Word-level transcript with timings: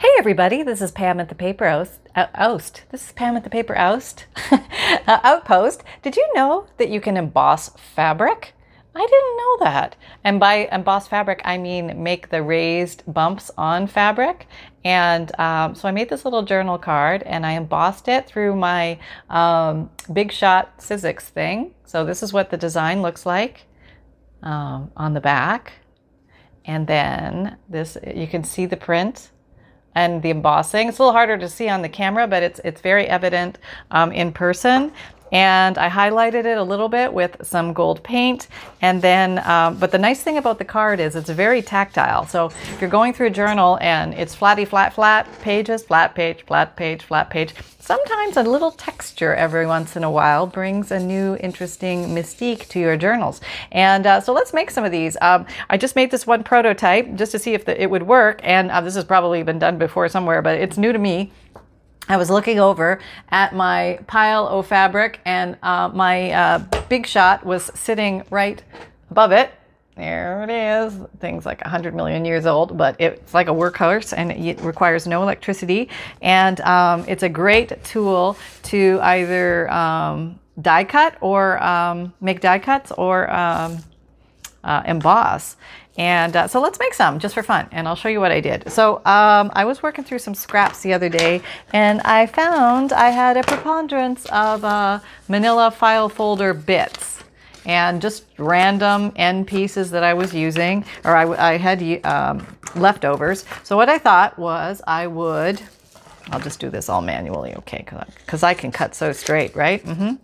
Hey 0.00 0.10
everybody, 0.16 0.62
this 0.62 0.80
is 0.80 0.92
Pam 0.92 1.18
at 1.18 1.28
the 1.28 1.34
Paper 1.34 1.64
Oust. 1.64 1.98
Uh, 2.14 2.28
oust. 2.36 2.84
This 2.90 3.06
is 3.06 3.12
Pam 3.14 3.36
at 3.36 3.42
the 3.42 3.50
Paper 3.50 3.76
Oust. 3.76 4.26
uh, 4.52 5.18
Outpost. 5.24 5.82
Did 6.02 6.14
you 6.14 6.24
know 6.36 6.68
that 6.76 6.88
you 6.88 7.00
can 7.00 7.16
emboss 7.16 7.70
fabric? 7.70 8.54
I 8.94 9.00
didn't 9.00 9.36
know 9.36 9.56
that. 9.64 9.96
And 10.22 10.38
by 10.38 10.68
emboss 10.70 11.08
fabric, 11.08 11.40
I 11.44 11.58
mean 11.58 12.00
make 12.00 12.30
the 12.30 12.44
raised 12.44 13.02
bumps 13.12 13.50
on 13.58 13.88
fabric. 13.88 14.46
And 14.84 15.36
um, 15.40 15.74
so 15.74 15.88
I 15.88 15.90
made 15.90 16.10
this 16.10 16.24
little 16.24 16.44
journal 16.44 16.78
card 16.78 17.24
and 17.24 17.44
I 17.44 17.54
embossed 17.54 18.06
it 18.06 18.28
through 18.28 18.54
my 18.54 19.00
um, 19.28 19.90
Big 20.12 20.30
Shot 20.30 20.78
Sizzix 20.78 21.22
thing. 21.22 21.74
So 21.84 22.04
this 22.04 22.22
is 22.22 22.32
what 22.32 22.50
the 22.50 22.56
design 22.56 23.02
looks 23.02 23.26
like 23.26 23.66
um, 24.44 24.92
on 24.96 25.14
the 25.14 25.20
back. 25.20 25.72
And 26.64 26.86
then 26.86 27.56
this, 27.68 27.98
you 28.14 28.28
can 28.28 28.44
see 28.44 28.64
the 28.64 28.76
print 28.76 29.32
and 29.98 30.22
the 30.22 30.30
embossing. 30.30 30.88
It's 30.88 30.98
a 30.98 31.02
little 31.02 31.12
harder 31.12 31.36
to 31.36 31.48
see 31.48 31.68
on 31.68 31.82
the 31.82 31.88
camera, 31.88 32.26
but 32.28 32.42
it's 32.42 32.60
it's 32.64 32.80
very 32.80 33.06
evident 33.08 33.58
um, 33.90 34.12
in 34.12 34.32
person 34.32 34.92
and 35.32 35.78
I 35.78 35.88
highlighted 35.88 36.44
it 36.44 36.58
a 36.58 36.62
little 36.62 36.88
bit 36.88 37.12
with 37.12 37.36
some 37.42 37.72
gold 37.72 38.02
paint. 38.02 38.48
And 38.80 39.02
then, 39.02 39.38
um, 39.46 39.78
but 39.78 39.90
the 39.90 39.98
nice 39.98 40.22
thing 40.22 40.38
about 40.38 40.58
the 40.58 40.64
card 40.64 41.00
is 41.00 41.16
it's 41.16 41.30
very 41.30 41.62
tactile. 41.62 42.26
So 42.26 42.46
if 42.46 42.80
you're 42.80 42.90
going 42.90 43.12
through 43.12 43.28
a 43.28 43.30
journal 43.30 43.78
and 43.80 44.14
it's 44.14 44.34
flatty, 44.34 44.64
flat, 44.64 44.94
flat 44.94 45.26
pages, 45.40 45.82
flat 45.82 46.14
page, 46.14 46.42
flat 46.46 46.76
page, 46.76 47.02
flat 47.02 47.30
page, 47.30 47.54
sometimes 47.78 48.36
a 48.36 48.42
little 48.42 48.70
texture 48.70 49.34
every 49.34 49.66
once 49.66 49.96
in 49.96 50.04
a 50.04 50.10
while 50.10 50.46
brings 50.46 50.90
a 50.90 50.98
new 50.98 51.36
interesting 51.40 52.08
mystique 52.08 52.68
to 52.68 52.78
your 52.78 52.96
journals. 52.96 53.40
And 53.72 54.06
uh, 54.06 54.20
so 54.20 54.32
let's 54.32 54.52
make 54.52 54.70
some 54.70 54.84
of 54.84 54.92
these. 54.92 55.16
Um, 55.20 55.46
I 55.70 55.76
just 55.76 55.96
made 55.96 56.10
this 56.10 56.26
one 56.26 56.44
prototype 56.44 57.14
just 57.14 57.32
to 57.32 57.38
see 57.38 57.54
if 57.54 57.64
the, 57.64 57.80
it 57.80 57.90
would 57.90 58.02
work. 58.02 58.40
And 58.44 58.70
uh, 58.70 58.80
this 58.80 58.94
has 58.94 59.04
probably 59.04 59.42
been 59.42 59.58
done 59.58 59.78
before 59.78 60.08
somewhere, 60.08 60.42
but 60.42 60.58
it's 60.58 60.76
new 60.76 60.92
to 60.92 60.98
me. 60.98 61.32
I 62.08 62.16
was 62.16 62.30
looking 62.30 62.58
over 62.58 63.00
at 63.28 63.54
my 63.54 63.98
pile 64.06 64.48
of 64.48 64.66
fabric, 64.66 65.20
and 65.26 65.58
uh, 65.62 65.88
my 65.88 66.30
uh, 66.32 66.58
big 66.88 67.06
shot 67.06 67.44
was 67.44 67.70
sitting 67.74 68.24
right 68.30 68.62
above 69.10 69.32
it. 69.32 69.52
There 69.94 70.44
it 70.44 70.50
is. 70.50 70.96
Thing's 71.18 71.44
like 71.44 71.60
100 71.60 71.94
million 71.94 72.24
years 72.24 72.46
old, 72.46 72.78
but 72.78 72.98
it's 73.00 73.34
like 73.34 73.48
a 73.48 73.52
workhorse 73.52 74.16
and 74.16 74.30
it 74.30 74.60
requires 74.60 75.08
no 75.08 75.22
electricity. 75.22 75.88
And 76.22 76.60
um, 76.60 77.04
it's 77.08 77.24
a 77.24 77.28
great 77.28 77.82
tool 77.82 78.38
to 78.64 79.00
either 79.02 79.68
um, 79.72 80.38
die 80.62 80.84
cut 80.84 81.16
or 81.20 81.60
um, 81.60 82.14
make 82.20 82.40
die 82.40 82.60
cuts 82.60 82.92
or 82.92 83.28
um, 83.28 83.78
uh, 84.62 84.82
emboss. 84.86 85.56
And 85.98 86.36
uh, 86.36 86.46
so 86.46 86.60
let's 86.60 86.78
make 86.78 86.94
some 86.94 87.18
just 87.18 87.34
for 87.34 87.42
fun, 87.42 87.68
and 87.72 87.88
I'll 87.88 87.96
show 87.96 88.08
you 88.08 88.20
what 88.20 88.30
I 88.30 88.40
did. 88.40 88.70
So 88.70 88.98
um, 88.98 89.50
I 89.52 89.64
was 89.64 89.82
working 89.82 90.04
through 90.04 90.20
some 90.20 90.34
scraps 90.34 90.80
the 90.80 90.92
other 90.92 91.08
day, 91.08 91.42
and 91.72 92.00
I 92.02 92.26
found 92.26 92.92
I 92.92 93.10
had 93.10 93.36
a 93.36 93.42
preponderance 93.42 94.24
of 94.26 94.64
uh, 94.64 95.00
manila 95.28 95.72
file 95.72 96.08
folder 96.08 96.54
bits 96.54 97.18
and 97.66 98.00
just 98.00 98.24
random 98.38 99.12
end 99.16 99.48
pieces 99.48 99.90
that 99.90 100.04
I 100.04 100.14
was 100.14 100.32
using, 100.32 100.84
or 101.04 101.16
I, 101.16 101.52
I 101.52 101.56
had 101.58 102.04
um, 102.06 102.46
leftovers. 102.76 103.44
So 103.64 103.76
what 103.76 103.88
I 103.88 103.98
thought 103.98 104.38
was 104.38 104.80
I 104.86 105.08
would 105.08 105.60
I'll 106.30 106.40
just 106.40 106.60
do 106.60 106.68
this 106.70 106.88
all 106.88 107.00
manually, 107.00 107.54
okay? 107.56 107.86
Because 108.18 108.42
I 108.42 108.54
can 108.54 108.70
cut 108.70 108.94
so 108.94 109.12
straight, 109.12 109.56
right? 109.56 109.84
Mm-hmm. 109.84 110.14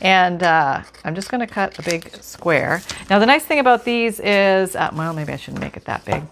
And 0.00 0.42
uh, 0.42 0.82
I'm 1.04 1.14
just 1.14 1.30
going 1.30 1.40
to 1.40 1.46
cut 1.46 1.78
a 1.78 1.82
big 1.82 2.14
square. 2.22 2.82
Now, 3.08 3.18
the 3.18 3.26
nice 3.26 3.44
thing 3.44 3.60
about 3.60 3.84
these 3.84 4.20
is, 4.20 4.76
uh, 4.76 4.90
well, 4.94 5.14
maybe 5.14 5.32
I 5.32 5.36
shouldn't 5.36 5.62
make 5.62 5.76
it 5.76 5.86
that 5.86 6.04
big. 6.04 6.22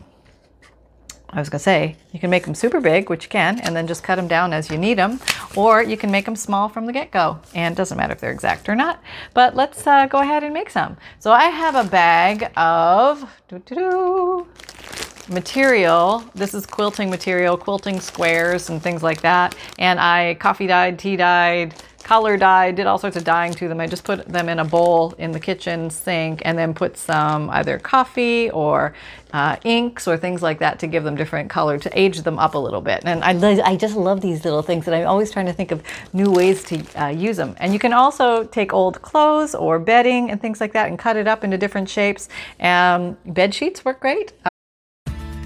I 1.35 1.39
was 1.39 1.49
going 1.49 1.61
to 1.61 1.63
say, 1.63 1.97
you 2.13 2.21
can 2.21 2.29
make 2.29 2.45
them 2.45 2.55
super 2.55 2.79
big, 2.79 3.09
which 3.09 3.25
you 3.25 3.31
can, 3.31 3.59
and 3.61 3.75
then 3.75 3.87
just 3.87 4.03
cut 4.03 4.17
them 4.17 4.29
down 4.29 4.53
as 4.53 4.69
you 4.69 4.77
need 4.77 4.99
them, 4.99 5.19
or 5.57 5.83
you 5.83 5.97
can 5.97 6.11
make 6.11 6.27
them 6.27 6.37
small 6.37 6.69
from 6.69 6.85
the 6.85 6.93
get-go, 6.93 7.39
and 7.55 7.73
it 7.73 7.77
doesn't 7.79 7.97
matter 7.97 8.13
if 8.13 8.21
they're 8.21 8.33
exact 8.33 8.69
or 8.69 8.75
not. 8.75 9.03
But 9.33 9.57
let's 9.57 9.87
uh, 9.87 10.05
go 10.09 10.19
ahead 10.19 10.45
and 10.45 10.53
make 10.53 10.69
some. 10.69 10.99
So 11.21 11.33
I 11.33 11.45
have 11.45 11.75
a 11.75 11.89
bag 11.89 12.53
of 12.55 13.27
material. 15.29 16.25
This 16.35 16.55
is 16.55 16.67
quilting 16.67 17.11
material, 17.11 17.57
quilting 17.57 18.01
squares 18.01 18.71
and 18.71 18.83
things 18.83 19.03
like 19.03 19.21
that. 19.23 19.55
And 19.79 20.01
I 20.01 20.35
coffee 20.35 20.67
dyed, 20.67 20.99
tea 20.99 21.17
dyed, 21.17 21.75
color 22.03 22.37
dyed, 22.37 22.77
did 22.77 22.87
all 22.87 22.99
sorts 22.99 23.17
of 23.17 23.25
dyeing 23.25 23.53
to 23.55 23.69
them. 23.69 23.81
I 23.81 23.87
just 23.87 24.05
put 24.05 24.27
them 24.27 24.49
in 24.49 24.59
a 24.59 24.65
bowl 24.65 25.15
in 25.19 25.33
the 25.33 25.41
kitchen 25.41 25.89
sink 25.91 26.43
and 26.45 26.59
then 26.59 26.75
put 26.75 26.97
some 26.97 27.49
either 27.51 27.79
coffee 27.79 28.51
or 28.51 28.95
uh, 29.33 29.57
inks 29.65 30.07
or 30.07 30.17
things 30.17 30.43
like 30.43 30.59
that 30.59 30.79
to 30.81 30.87
give 30.87 31.05
them 31.05 31.17
different 31.17 31.49
color 31.49 31.79
to 31.79 31.99
age 31.99 32.21
them 32.23 32.39
up 32.39 32.55
a 32.55 32.59
little 32.59 32.81
bit. 32.81 33.03
And 33.05 33.25
I, 33.25 33.63
I 33.67 33.77
just 33.77 33.97
love 33.97 34.21
these 34.21 34.45
little 34.45 34.63
things 34.63 34.87
and 34.87 34.95
I'm 34.95 35.07
always 35.07 35.31
trying 35.31 35.47
to 35.47 35.53
think 35.53 35.71
of 35.71 35.83
new 36.13 36.31
ways 36.31 36.63
to 36.65 37.03
uh, 37.03 37.09
use 37.09 37.37
them. 37.37 37.57
And 37.59 37.73
you 37.73 37.79
can 37.79 37.93
also 37.93 38.45
take 38.45 38.73
old 38.73 39.01
clothes 39.03 39.55
or 39.55 39.79
bedding 39.79 40.31
and 40.31 40.41
things 40.41 40.61
like 40.61 40.73
that 40.73 40.89
and 40.89 40.99
cut 40.99 41.17
it 41.17 41.27
up 41.27 41.45
into 41.45 41.57
different 41.57 41.89
shapes. 41.89 42.29
Um, 42.61 43.17
bed 43.25 43.55
sheets 43.55 43.85
work 43.85 44.01
great. 44.01 44.33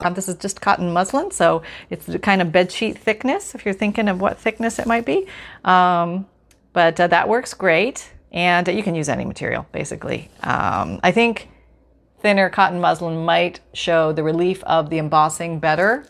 Um, 0.00 0.14
this 0.14 0.28
is 0.28 0.36
just 0.36 0.60
cotton 0.60 0.92
muslin, 0.92 1.32
so 1.32 1.62
it's 1.90 2.06
the 2.06 2.20
kind 2.20 2.40
of 2.40 2.52
bed 2.52 2.70
sheet 2.70 2.96
thickness 2.96 3.56
if 3.56 3.64
you're 3.64 3.74
thinking 3.74 4.06
of 4.06 4.20
what 4.20 4.38
thickness 4.38 4.78
it 4.78 4.86
might 4.86 5.04
be. 5.04 5.26
Um, 5.64 6.28
but 6.72 7.00
uh, 7.00 7.08
that 7.08 7.28
works 7.28 7.52
great, 7.52 8.08
and 8.30 8.68
uh, 8.68 8.70
you 8.70 8.84
can 8.84 8.94
use 8.94 9.08
any 9.08 9.24
material 9.24 9.66
basically. 9.72 10.30
Um, 10.44 11.00
I 11.02 11.10
think 11.10 11.48
thinner 12.20 12.48
cotton 12.48 12.80
muslin 12.80 13.24
might 13.24 13.58
show 13.72 14.12
the 14.12 14.22
relief 14.22 14.62
of 14.62 14.88
the 14.88 14.98
embossing 14.98 15.58
better. 15.58 16.08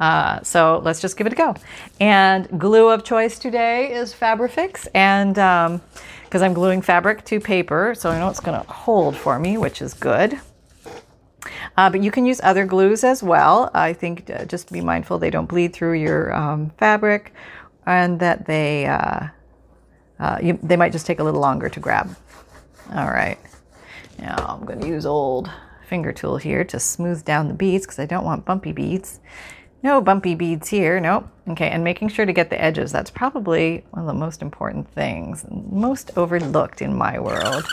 Uh, 0.00 0.42
so 0.42 0.82
let's 0.84 1.00
just 1.00 1.16
give 1.16 1.28
it 1.28 1.32
a 1.32 1.36
go. 1.36 1.54
And 2.00 2.58
glue 2.58 2.88
of 2.88 3.04
choice 3.04 3.38
today 3.38 3.92
is 3.92 4.12
Fabrifix, 4.12 4.88
and 4.94 5.36
because 5.36 6.42
um, 6.42 6.42
I'm 6.42 6.54
gluing 6.54 6.82
fabric 6.82 7.24
to 7.26 7.38
paper, 7.38 7.94
so 7.96 8.10
I 8.10 8.18
know 8.18 8.28
it's 8.28 8.40
going 8.40 8.60
to 8.60 8.68
hold 8.68 9.16
for 9.16 9.38
me, 9.38 9.58
which 9.58 9.80
is 9.80 9.94
good. 9.94 10.40
Uh, 11.76 11.90
but 11.90 12.02
you 12.02 12.10
can 12.10 12.26
use 12.26 12.40
other 12.42 12.64
glues 12.66 13.04
as 13.04 13.22
well. 13.22 13.70
I 13.74 13.92
think 13.92 14.30
uh, 14.30 14.44
just 14.44 14.72
be 14.72 14.80
mindful 14.80 15.18
they 15.18 15.30
don't 15.30 15.46
bleed 15.46 15.72
through 15.72 15.94
your 15.94 16.32
um, 16.34 16.70
fabric 16.78 17.34
and 17.86 18.20
that 18.20 18.46
they, 18.46 18.86
uh, 18.86 19.28
uh 20.20 20.38
you, 20.42 20.58
they 20.62 20.76
might 20.76 20.92
just 20.92 21.06
take 21.06 21.18
a 21.18 21.24
little 21.24 21.40
longer 21.40 21.68
to 21.68 21.80
grab. 21.80 22.14
All 22.94 23.08
right. 23.08 23.38
Now 24.18 24.36
I'm 24.60 24.64
going 24.66 24.80
to 24.80 24.86
use 24.86 25.06
old 25.06 25.50
finger 25.86 26.12
tool 26.12 26.36
here 26.36 26.64
to 26.64 26.78
smooth 26.78 27.24
down 27.24 27.48
the 27.48 27.54
beads 27.54 27.86
because 27.86 27.98
I 27.98 28.06
don't 28.06 28.24
want 28.24 28.44
bumpy 28.44 28.72
beads. 28.72 29.20
No 29.82 30.00
bumpy 30.00 30.36
beads 30.36 30.68
here, 30.68 31.00
nope. 31.00 31.26
Okay, 31.48 31.68
and 31.70 31.82
making 31.82 32.08
sure 32.08 32.24
to 32.24 32.32
get 32.32 32.50
the 32.50 32.60
edges. 32.60 32.92
That's 32.92 33.10
probably 33.10 33.84
one 33.90 34.02
of 34.02 34.06
the 34.06 34.14
most 34.14 34.40
important 34.40 34.88
things, 34.88 35.44
most 35.50 36.12
overlooked 36.16 36.82
in 36.82 36.94
my 36.94 37.18
world 37.18 37.66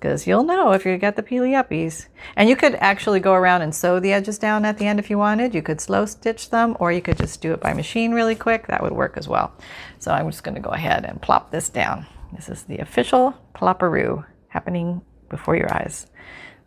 because 0.00 0.26
you'll 0.26 0.44
know 0.44 0.72
if 0.72 0.86
you 0.86 0.96
got 0.96 1.16
the 1.16 1.22
peely 1.22 1.50
uppies. 1.50 2.06
And 2.34 2.48
you 2.48 2.56
could 2.56 2.74
actually 2.76 3.20
go 3.20 3.34
around 3.34 3.60
and 3.60 3.74
sew 3.74 4.00
the 4.00 4.14
edges 4.14 4.38
down 4.38 4.64
at 4.64 4.78
the 4.78 4.86
end 4.86 4.98
if 4.98 5.10
you 5.10 5.18
wanted. 5.18 5.54
You 5.54 5.60
could 5.60 5.80
slow 5.80 6.06
stitch 6.06 6.48
them 6.48 6.74
or 6.80 6.90
you 6.90 7.02
could 7.02 7.18
just 7.18 7.42
do 7.42 7.52
it 7.52 7.60
by 7.60 7.74
machine 7.74 8.12
really 8.12 8.34
quick. 8.34 8.66
That 8.66 8.82
would 8.82 8.92
work 8.92 9.18
as 9.18 9.28
well. 9.28 9.52
So 9.98 10.10
I'm 10.10 10.30
just 10.30 10.42
going 10.42 10.54
to 10.54 10.60
go 10.60 10.70
ahead 10.70 11.04
and 11.04 11.20
plop 11.20 11.50
this 11.50 11.68
down. 11.68 12.06
This 12.34 12.48
is 12.48 12.62
the 12.62 12.78
official 12.78 13.34
plopperoo 13.54 14.24
happening 14.48 15.02
before 15.28 15.54
your 15.54 15.72
eyes. 15.72 16.06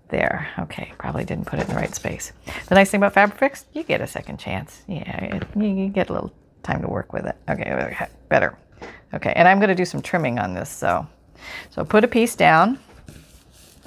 There. 0.10 0.48
Okay, 0.60 0.94
probably 1.00 1.26
didn't 1.26 1.48
put 1.48 1.58
it 1.58 1.64
in 1.64 1.70
the 1.70 1.76
right 1.76 1.96
space. 1.96 2.34
The 2.68 2.76
nice 2.76 2.92
thing 2.92 3.02
about 3.02 3.16
Fabrifix, 3.16 3.66
you 3.74 3.82
get 3.82 4.00
a 4.00 4.06
second 4.06 4.38
chance. 4.38 4.84
Yeah, 4.88 5.38
it, 5.38 5.48
you 5.56 5.90
get 5.90 6.12
a 6.12 6.14
little 6.14 6.32
time 6.62 6.84
to 6.84 6.88
work 6.88 7.14
with 7.14 7.26
it. 7.26 7.36
Okay, 7.50 8.08
better. 8.30 8.56
Okay, 9.16 9.34
and 9.36 9.48
I'm 9.48 9.58
going 9.58 9.70
to 9.70 9.76
do 9.76 9.86
some 9.86 10.04
trimming 10.04 10.38
on 10.38 10.54
this. 10.54 10.70
So, 10.70 11.08
so 11.72 11.84
put 11.84 12.04
a 12.04 12.08
piece 12.08 12.36
down. 12.36 12.78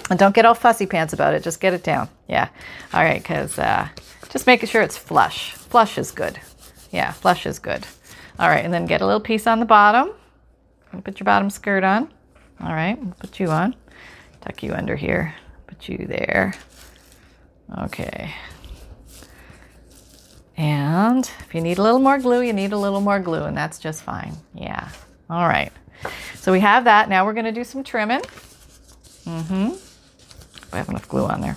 And 0.08 0.18
don't 0.18 0.34
get 0.34 0.44
all 0.44 0.54
fussy 0.54 0.86
pants 0.86 1.12
about 1.12 1.34
it. 1.34 1.42
Just 1.42 1.60
get 1.60 1.74
it 1.74 1.82
down. 1.82 2.08
Yeah. 2.28 2.48
All 2.92 3.02
right. 3.02 3.20
Because 3.22 3.58
uh, 3.58 3.88
just 4.28 4.46
making 4.46 4.68
sure 4.68 4.82
it's 4.82 4.96
flush. 4.96 5.52
Flush 5.52 5.98
is 5.98 6.12
good. 6.12 6.38
Yeah, 6.92 7.12
flush 7.12 7.46
is 7.46 7.58
good. 7.58 7.86
All 8.38 8.48
right. 8.48 8.64
And 8.64 8.72
then 8.72 8.86
get 8.86 9.00
a 9.00 9.06
little 9.06 9.20
piece 9.20 9.46
on 9.46 9.60
the 9.60 9.66
bottom. 9.66 10.10
Put 11.04 11.20
your 11.20 11.24
bottom 11.24 11.50
skirt 11.50 11.84
on. 11.84 12.12
All 12.60 12.72
right. 12.72 12.98
Put 13.18 13.40
you 13.40 13.48
on. 13.48 13.74
Tuck 14.40 14.62
you 14.62 14.72
under 14.72 14.96
here. 14.96 15.34
Put 15.66 15.88
you 15.88 16.06
there. 16.06 16.54
Okay. 17.78 18.32
And 20.56 21.30
if 21.40 21.54
you 21.54 21.60
need 21.60 21.78
a 21.78 21.82
little 21.82 21.98
more 21.98 22.18
glue, 22.18 22.40
you 22.40 22.52
need 22.52 22.72
a 22.72 22.78
little 22.78 23.00
more 23.00 23.20
glue, 23.20 23.42
and 23.42 23.56
that's 23.56 23.78
just 23.78 24.02
fine. 24.02 24.34
Yeah. 24.54 24.88
All 25.28 25.46
right. 25.46 25.72
So 26.36 26.52
we 26.52 26.60
have 26.60 26.84
that. 26.84 27.08
Now 27.08 27.26
we're 27.26 27.34
going 27.34 27.44
to 27.46 27.52
do 27.52 27.64
some 27.64 27.84
trimming. 27.84 28.22
Mm-hmm. 29.26 29.74
I 30.76 30.78
have 30.78 30.88
enough 30.88 31.08
glue 31.08 31.26
on 31.26 31.40
there. 31.40 31.56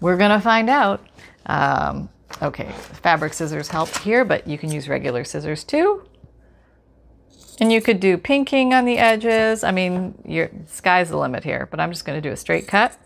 We're 0.00 0.16
to 0.30 0.40
find 0.40 0.68
out. 0.68 1.06
Um, 1.46 2.08
okay, 2.40 2.70
fabric 3.02 3.32
scissors 3.34 3.68
help 3.68 3.96
here, 3.98 4.24
but 4.24 4.46
you 4.46 4.58
can 4.58 4.70
use 4.70 4.88
regular 4.88 5.24
scissors 5.24 5.64
too. 5.64 6.06
And 7.60 7.72
you 7.72 7.80
could 7.80 8.00
do 8.00 8.18
pinking 8.18 8.74
on 8.74 8.84
the 8.84 8.98
edges. 8.98 9.62
I 9.62 9.70
mean, 9.70 10.20
your 10.26 10.50
sky's 10.66 11.10
the 11.10 11.18
limit 11.18 11.44
here, 11.44 11.68
but 11.70 11.78
I'm 11.78 11.92
just 11.92 12.04
to 12.20 12.28
do 12.28 12.32
a 12.32 12.36
straight 12.36 12.66
cut 12.66 12.96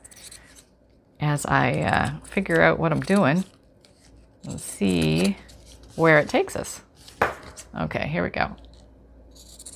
as 1.20 1.44
I 1.46 1.80
uh, 1.80 2.26
figure 2.26 2.62
out 2.62 2.78
what 2.78 2.92
I'm 2.92 3.00
doing 3.00 3.44
and 4.44 4.60
see 4.60 5.36
where 5.96 6.18
it 6.18 6.28
takes 6.28 6.56
us. 6.56 6.80
Okay, 7.78 8.06
here 8.06 8.22
we 8.22 8.30
go. 8.30 8.56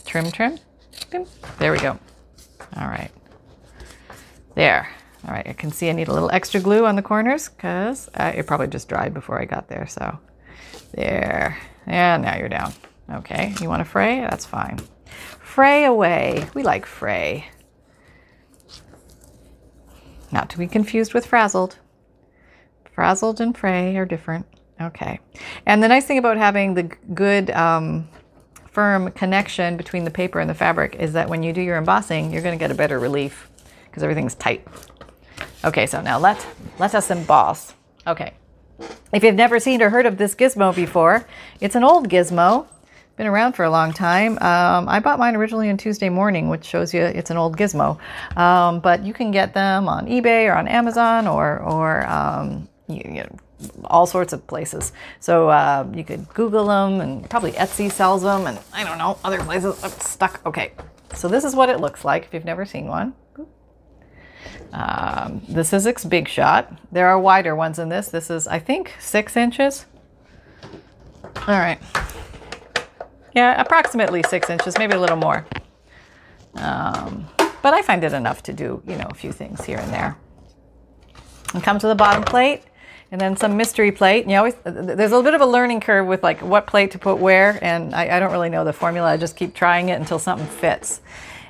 Trim, 0.07 0.31
trim. 0.31 0.59
There 1.59 1.73
we 1.73 1.79
go. 1.79 1.99
All 2.77 2.89
right. 2.89 3.11
There. 4.55 4.89
All 5.27 5.35
right, 5.35 5.47
I 5.47 5.53
can 5.53 5.71
see 5.71 5.91
I 5.91 5.93
need 5.93 6.09
a 6.09 6.13
little 6.13 6.31
extra 6.31 6.61
glue 6.61 6.87
on 6.87 6.97
the 6.97 7.03
corners 7.03 7.49
because 7.49 8.09
uh, 8.15 8.33
it 8.35 8.47
probably 8.47 8.69
just 8.69 8.89
dried 8.89 9.13
before 9.13 9.41
I 9.41 9.45
got 9.45 9.69
there. 9.69 9.87
So 9.87 10.19
there. 10.93 11.59
And 11.87 12.23
now 12.23 12.37
you're 12.37 12.49
down. 12.49 12.73
Okay, 13.11 13.55
you 13.61 13.69
want 13.69 13.81
to 13.81 13.85
fray? 13.85 14.21
That's 14.21 14.47
fine. 14.47 14.79
Fray 15.41 15.85
away. 15.85 16.47
We 16.55 16.63
like 16.63 16.87
fray. 16.87 17.47
Not 20.33 20.49
to 20.51 20.59
be 20.59 20.69
confused 20.69 21.13
with 21.13 21.27
frazzled. 21.27 21.79
Frazzled 22.95 23.41
and 23.41 23.57
fray 23.57 23.97
are 23.97 24.07
different. 24.07 24.47
Okay. 24.81 25.21
And 25.67 25.83
the 25.83 25.89
nice 25.89 26.07
thing 26.07 26.19
about 26.19 26.37
having 26.37 26.75
the 26.75 26.85
good 27.15 27.51
um, 27.51 28.09
firm 28.71 29.11
connection 29.13 29.77
between 29.77 30.05
the 30.05 30.11
paper 30.11 30.39
and 30.39 30.49
the 30.49 30.55
fabric 30.55 30.95
is 30.97 31.13
that 31.15 31.29
when 31.29 31.43
you 31.43 31.53
do 31.53 31.61
your 31.61 31.77
embossing, 31.77 32.33
you're 32.33 32.43
going 32.43 32.57
to 32.57 32.63
get 32.63 32.71
a 32.71 32.75
better 32.75 32.99
relief 32.99 33.51
because 33.87 34.03
everything's 34.03 34.37
tight. 34.37 34.67
Okay, 35.65 35.87
so 35.87 36.01
now 36.01 36.19
let, 36.19 36.47
let 36.79 36.95
us 36.95 37.11
emboss. 37.11 37.75
Okay. 38.07 38.33
If 39.13 39.25
you've 39.25 39.35
never 39.35 39.61
seen 39.61 39.83
or 39.83 39.91
heard 39.91 40.07
of 40.07 40.17
this 40.17 40.35
gizmo 40.35 40.75
before, 40.75 41.27
it's 41.61 41.75
an 41.75 41.85
old 41.85 42.09
gizmo. 42.09 42.67
Been 43.17 43.27
around 43.27 43.53
for 43.53 43.65
a 43.65 43.71
long 43.71 43.93
time. 43.93 44.39
Um, 44.39 44.89
I 44.89 45.01
bought 45.01 45.19
mine 45.19 45.37
originally 45.37 45.69
on 45.69 45.77
Tuesday 45.77 46.09
morning, 46.09 46.49
which 46.49 46.65
shows 46.65 46.95
you 46.95 47.03
it's 47.03 47.31
an 47.31 47.37
old 47.37 47.59
gizmo. 47.59 47.99
Um, 48.39 48.81
but 48.81 49.05
you 49.05 49.13
can 49.13 49.31
get 49.31 49.53
them 49.53 49.89
on 49.89 50.07
eBay 50.07 50.49
or 50.51 50.55
on 50.55 50.67
Amazon 50.67 51.27
or, 51.27 51.59
or 51.59 52.07
um, 52.07 52.67
you, 52.89 53.03
you 53.05 53.23
know, 53.25 53.37
all 53.85 54.07
sorts 54.07 54.33
of 54.33 54.47
places. 54.47 54.95
So 55.19 55.51
uh, 55.51 55.87
you 55.93 56.05
could 56.05 56.27
Google 56.33 56.67
them, 56.67 57.03
and 57.03 57.29
probably 57.29 57.53
Etsy 57.53 57.93
sells 57.93 58.23
them, 58.23 58.47
and 58.47 58.59
I 58.73 58.85
don't 58.85 58.97
know 58.97 59.19
other 59.23 59.41
places. 59.41 59.85
I'm 59.85 59.91
stuck. 59.91 60.41
Okay, 60.47 60.73
so 61.13 61.29
this 61.29 61.45
is 61.45 61.55
what 61.55 61.69
it 61.69 61.81
looks 61.81 62.03
like 62.03 62.25
if 62.25 62.33
you've 62.33 62.47
never 62.47 62.65
seen 62.65 62.87
one. 62.87 63.13
Um, 64.73 65.43
this 65.49 65.73
is 65.73 65.85
Sizzix 65.85 66.09
Big 66.09 66.29
Shot. 66.29 66.73
There 66.93 67.09
are 67.09 67.19
wider 67.19 67.57
ones 67.57 67.79
in 67.79 67.89
this. 67.89 68.09
This 68.09 68.31
is, 68.31 68.47
I 68.47 68.59
think, 68.59 68.95
six 69.01 69.37
inches. 69.37 69.87
All 70.55 71.59
right. 71.59 71.79
Yeah, 73.35 73.61
approximately 73.61 74.23
six 74.29 74.51
inches, 74.51 74.77
maybe 74.79 74.95
a 74.95 75.01
little 75.01 75.17
more. 75.17 75.47
Um, 76.55 77.29
but 77.63 77.75
I 77.75 77.83
find 77.83 78.03
it 78.05 78.13
enough 78.13 78.43
to 78.45 78.53
do, 78.53 78.83
you 78.87 78.97
know, 78.97 79.07
a 79.11 79.15
few 79.15 79.33
things 79.33 79.65
here 79.65 79.79
and 79.79 79.93
there. 79.93 80.17
And 81.55 81.63
come 81.63 81.79
to 81.79 81.87
the 81.87 81.95
bottom 81.95 82.23
plate 82.23 82.63
and 83.13 83.21
then 83.21 83.37
some 83.37 83.57
mystery 83.57 83.93
plate. 83.93 84.23
And 84.23 84.31
you 84.31 84.37
always 84.37 84.55
there's 84.65 85.13
a 85.13 85.17
little 85.17 85.23
bit 85.23 85.35
of 85.35 85.41
a 85.41 85.47
learning 85.47 85.81
curve 85.81 86.07
with 86.07 86.23
like 86.23 86.41
what 86.43 86.67
plate 86.67 86.93
to 86.93 86.99
put 86.99 87.19
where, 87.19 87.59
and 87.63 87.95
I, 87.95 88.17
I, 88.17 88.21
don't 88.21 88.33
really 88.33 88.51
know 88.51 88.65
the 88.65 88.73
formula. 88.73 89.09
I 89.09 89.17
just 89.17 89.37
keep 89.37 89.55
trying 89.55 89.89
it 89.89 89.95
until 89.95 90.19
something 90.19 90.47
fits. 90.47 91.01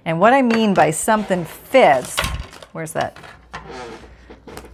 And 0.04 0.18
what 0.18 0.32
I 0.32 0.42
mean 0.42 0.72
by 0.72 0.90
something 0.90 1.44
fits, 1.44 2.16
where's 2.72 2.92
that? 2.92 3.16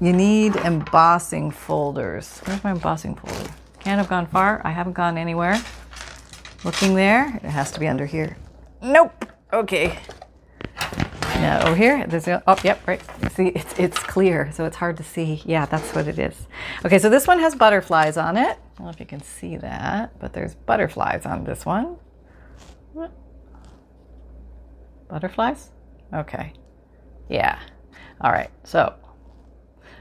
You 0.01 0.13
need 0.13 0.57
embossing 0.57 1.51
folders. 1.51 2.41
Where's 2.45 2.63
my 2.63 2.73
embossing 2.73 3.15
folder? 3.17 3.51
Can't 3.81 3.99
have 3.99 4.09
gone 4.09 4.27
far. 4.27 4.61
I 4.65 4.71
haven't 4.71 4.93
gone 4.93 5.17
anywhere. 5.17 5.61
Looking 6.65 6.95
there, 6.95 7.37
it 7.43 7.49
has 7.49 7.71
to 7.73 7.81
be 7.81 7.89
under 7.89 8.07
here. 8.07 8.37
Nope. 8.83 9.27
Okay. 9.53 9.99
Now 11.37 11.67
over 11.67 11.77
here, 11.77 12.07
there's 12.07 12.27
a, 12.29 12.43
oh, 12.47 12.57
yep, 12.65 12.87
right. 12.87 13.01
See, 13.33 13.49
it's, 13.49 13.79
it's 13.79 13.99
clear, 13.99 14.51
so 14.53 14.65
it's 14.65 14.77
hard 14.77 14.97
to 14.97 15.05
see. 15.05 15.43
Yeah, 15.45 15.67
that's 15.67 15.95
what 15.95 16.09
it 16.09 16.19
is. 16.19 16.47
Okay, 16.85 16.99
so 16.99 17.09
this 17.09 17.27
one 17.27 17.39
has 17.39 17.55
butterflies 17.55 18.17
on 18.17 18.37
it. 18.37 18.43
I 18.49 18.79
don't 18.79 18.87
know 18.87 18.91
if 18.91 19.01
you 19.01 19.07
can 19.07 19.23
see 19.23 19.57
that, 19.59 20.19
but 20.19 20.33
there's 20.33 20.55
butterflies 20.55 21.25
on 21.27 21.45
this 21.45 21.65
one. 21.65 21.99
Butterflies? 25.09 25.71
Okay. 26.13 26.53
Yeah. 27.29 27.59
All 28.21 28.33
right, 28.33 28.51
so 28.65 28.95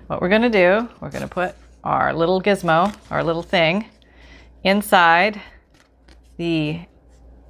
what 0.07 0.21
we're 0.21 0.29
gonna 0.29 0.49
do, 0.49 0.87
we're 1.01 1.09
gonna 1.09 1.27
put 1.27 1.55
our 1.83 2.13
little 2.13 2.41
gizmo, 2.41 2.95
our 3.11 3.23
little 3.23 3.43
thing, 3.43 3.85
inside 4.63 5.41
the 6.37 6.79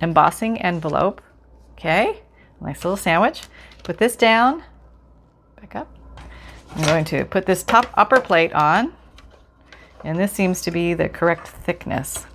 embossing 0.01 0.59
envelope. 0.61 1.21
Okay, 1.73 2.21
nice 2.61 2.83
little 2.83 2.97
sandwich. 2.97 3.43
Put 3.83 3.97
this 3.97 4.15
down, 4.15 4.63
back 5.59 5.75
up. 5.75 5.95
I'm 6.75 6.83
going 6.83 7.05
to 7.05 7.25
put 7.25 7.45
this 7.45 7.63
top 7.63 7.87
upper 7.95 8.19
plate 8.19 8.53
on, 8.53 8.91
and 10.03 10.17
this 10.17 10.31
seems 10.31 10.61
to 10.63 10.71
be 10.71 10.93
the 10.93 11.07
correct 11.07 11.47
thickness. 11.47 12.25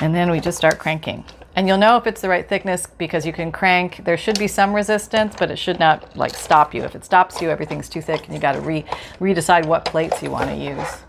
And 0.00 0.14
then 0.14 0.30
we 0.30 0.40
just 0.40 0.58
start 0.58 0.78
cranking. 0.78 1.24
And 1.54 1.68
you'll 1.68 1.78
know 1.78 1.96
if 1.96 2.06
it's 2.06 2.22
the 2.22 2.28
right 2.28 2.48
thickness 2.48 2.86
because 2.86 3.26
you 3.26 3.32
can 3.32 3.52
crank. 3.52 4.04
There 4.04 4.16
should 4.16 4.38
be 4.38 4.48
some 4.48 4.74
resistance, 4.74 5.34
but 5.38 5.50
it 5.50 5.56
should 5.56 5.78
not 5.78 6.16
like 6.16 6.34
stop 6.34 6.74
you. 6.74 6.82
If 6.82 6.94
it 6.94 7.04
stops 7.04 7.42
you, 7.42 7.50
everything's 7.50 7.88
too 7.88 8.00
thick 8.00 8.24
and 8.24 8.34
you 8.34 8.40
got 8.40 8.52
to 8.52 8.60
re 8.60 8.84
redecide 9.20 9.66
what 9.66 9.84
plates 9.84 10.22
you 10.22 10.30
want 10.30 10.48
to 10.48 10.56
use. 10.56 11.02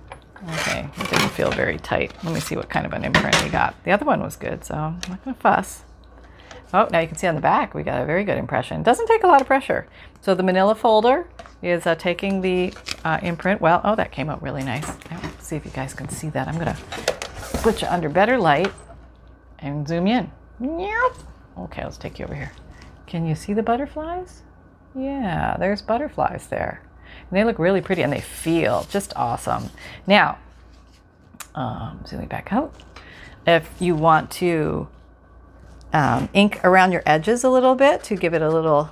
Okay, 0.50 0.90
it 0.98 1.10
didn't 1.10 1.30
feel 1.30 1.51
very 1.51 1.78
tight. 1.78 2.12
Let 2.24 2.34
me 2.34 2.42
see 2.42 2.57
what 2.57 2.69
kind 2.69 2.86
of 2.86 2.92
an 2.92 3.06
imprint 3.06 3.42
we 3.42 3.50
got. 3.50 3.81
The 3.86 3.92
other 3.92 4.06
one 4.06 4.22
was 4.22 4.36
good, 4.36 4.66
so 4.66 4.75
I'm 4.75 5.00
not 5.07 5.24
to 5.24 5.34
fuss. 5.36 5.84
Oh, 6.74 6.89
now 6.92 7.00
you 7.00 7.07
can 7.07 7.16
see 7.16 7.28
on 7.28 7.36
the 7.36 7.42
back 7.42 7.74
we 7.74 7.84
got 7.84 8.01
a 8.01 8.06
very 8.06 8.25
good 8.25 8.38
impression. 8.38 8.84
Doesn't 8.84 9.07
take 9.07 9.24
a 9.24 9.28
lot 9.28 9.39
of 9.39 9.48
pressure. 9.48 9.88
So 10.19 10.36
the 10.36 10.44
manila 10.44 10.75
folder 10.75 11.30
is 11.62 11.88
uh, 11.88 11.96
taking 11.96 12.42
the 12.42 12.74
uh, 13.06 13.19
imprint. 13.22 13.62
Well, 13.62 13.80
oh, 13.86 13.96
that 13.96 14.12
came 14.12 14.30
out 14.30 14.42
really 14.42 14.63
nice. 14.63 14.92
See 15.39 15.56
if 15.56 15.63
you 15.63 15.72
guys 15.72 15.94
can 15.94 16.10
see 16.10 16.30
that. 16.30 16.50
I'm 16.50 16.60
to 16.60 16.78
put 17.62 17.81
you 17.81 17.88
under 17.88 18.10
better 18.10 18.38
light 18.38 18.72
and 19.63 19.88
zoom 19.88 20.06
in. 20.06 20.31
Yep. 20.60 21.15
Okay, 21.57 21.83
let's 21.83 21.98
take 21.98 22.19
you 22.19 22.25
over 22.25 22.36
here. 22.36 22.51
Can 23.07 23.25
you 23.25 23.33
see 23.33 23.54
the 23.54 23.63
butterflies? 23.63 24.43
Yeah, 24.96 25.58
there's 25.58 25.82
butterflies 25.82 26.48
there. 26.48 26.82
And 27.29 27.38
they 27.38 27.43
look 27.43 27.58
really 27.58 27.82
pretty 27.82 28.03
and 28.03 28.13
they 28.13 28.22
feel 28.22 28.86
just 28.89 29.13
awesome. 29.15 29.70
Now, 30.05 30.38
um, 31.55 32.03
zooming 32.08 32.27
back 32.27 32.51
out. 32.51 32.74
If 33.48 33.70
you 33.79 33.96
want 33.96 34.29
to 34.32 34.88
um, 35.93 36.29
ink 36.34 36.60
around 36.63 36.91
your 36.91 37.03
edges 37.05 37.43
a 37.43 37.50
little 37.50 37.75
bit 37.75 38.03
to 38.03 38.15
give 38.15 38.34
it 38.34 38.41
a 38.41 38.50
little 38.50 38.89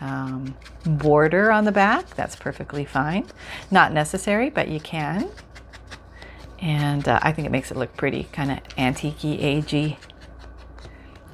um, 0.00 0.56
border 0.84 1.52
on 1.52 1.64
the 1.64 1.72
back. 1.72 2.14
That's 2.16 2.34
perfectly 2.36 2.84
fine. 2.84 3.26
Not 3.70 3.92
necessary, 3.92 4.50
but 4.50 4.68
you 4.68 4.80
can. 4.80 5.30
And 6.60 7.08
uh, 7.08 7.20
I 7.22 7.32
think 7.32 7.46
it 7.46 7.50
makes 7.50 7.70
it 7.70 7.76
look 7.76 7.96
pretty, 7.96 8.24
kind 8.32 8.50
of 8.50 8.58
antique 8.76 9.18
agey. 9.18 9.96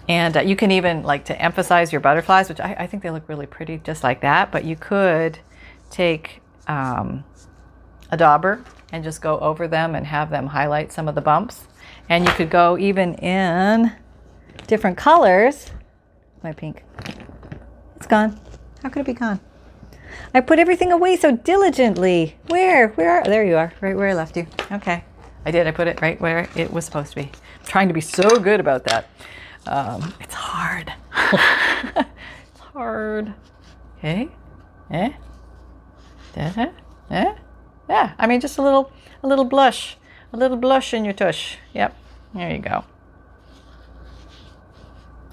And 0.09 0.37
uh, 0.37 0.41
you 0.41 0.57
can 0.57 0.71
even 0.71 1.03
like 1.03 1.25
to 1.27 1.41
emphasize 1.41 1.93
your 1.93 2.01
butterflies, 2.01 2.49
which 2.49 2.61
I, 2.61 2.77
I, 2.79 2.87
think 2.87 3.03
they 3.03 3.11
look 3.11 3.29
really 3.29 3.47
pretty 3.47 3.79
just 3.79 4.05
like 4.05 4.21
that. 4.21 4.53
But 4.53 4.65
you 4.65 4.77
could 4.77 5.39
take 5.91 6.43
um, 6.69 7.25
a 8.11 8.17
dauber 8.17 8.63
and 8.93 9.03
just 9.03 9.21
go 9.21 9.39
over 9.41 9.67
them 9.67 9.95
and 9.95 10.07
have 10.07 10.31
them 10.31 10.47
highlight 10.47 10.93
some 10.93 11.09
of 11.09 11.15
the 11.15 11.21
bumps. 11.21 11.67
And 12.09 12.25
you 12.25 12.33
could 12.33 12.51
go 12.51 12.79
even 12.79 13.15
in 13.17 13.93
different 14.67 14.97
colors. 14.97 15.73
My 16.43 16.53
pink. 16.53 16.85
It's 17.97 18.07
gone. 18.07 18.39
How 18.83 18.89
could 18.89 19.01
it 19.01 19.07
be 19.07 19.13
gone? 19.15 19.41
I 20.33 20.41
put 20.41 20.59
everything 20.59 20.93
away 20.93 21.17
so 21.17 21.37
diligently. 21.37 22.37
Where? 22.49 22.89
Where? 22.91 23.11
Are, 23.11 23.25
there 23.25 23.45
you 23.45 23.57
are, 23.57 23.73
right 23.81 23.97
where 23.97 24.09
I 24.09 24.15
left 24.15 24.37
you. 24.37 24.47
Okay. 24.71 25.03
I 25.45 25.51
did. 25.51 25.67
I 25.67 25.71
put 25.71 25.89
it 25.89 26.01
right 26.01 26.21
where 26.21 26.49
it 26.57 26.73
was 26.73 26.85
supposed 26.85 27.11
to 27.11 27.17
be. 27.17 27.23
I'm 27.23 27.65
trying 27.65 27.89
to 27.89 27.95
be 27.95 28.01
so 28.01 28.39
good 28.39 28.61
about 28.61 28.85
that. 28.85 29.09
Um, 29.67 30.15
it's 30.21 30.35
hard. 30.35 30.93
it's 31.33 32.61
hard. 32.61 33.35
Okay. 33.99 34.29
Eh? 34.91 35.13
Da-da? 36.35 36.67
Eh? 37.11 37.35
Yeah. 37.89 38.15
I 38.19 38.27
mean, 38.27 38.41
just 38.41 38.59
a 38.59 38.63
little, 38.63 38.93
a 39.23 39.27
little 39.27 39.45
blush, 39.45 39.97
a 40.33 40.37
little 40.37 40.57
blush 40.57 40.95
in 40.95 41.05
your 41.05 41.15
tush. 41.15 41.57
Yep. 41.75 41.97
There 42.35 42.51
you 42.51 42.59
go. 42.59 42.85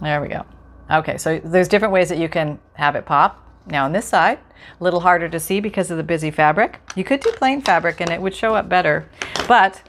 There 0.01 0.21
we 0.21 0.27
go. 0.27 0.45
Okay, 0.89 1.17
so 1.17 1.39
there's 1.39 1.67
different 1.67 1.93
ways 1.93 2.09
that 2.09 2.17
you 2.17 2.27
can 2.27 2.59
have 2.73 2.95
it 2.95 3.05
pop. 3.05 3.39
Now 3.65 3.85
on 3.85 3.93
this 3.93 4.05
side, 4.05 4.39
a 4.79 4.83
little 4.83 4.99
harder 4.99 5.29
to 5.29 5.39
see 5.39 5.59
because 5.59 5.89
of 5.89 5.97
the 5.97 6.03
busy 6.03 6.31
fabric. 6.31 6.79
You 6.95 7.03
could 7.03 7.21
do 7.21 7.31
plain 7.31 7.61
fabric 7.61 8.01
and 8.01 8.09
it 8.09 8.21
would 8.21 8.35
show 8.35 8.55
up 8.55 8.67
better, 8.67 9.07
but 9.47 9.81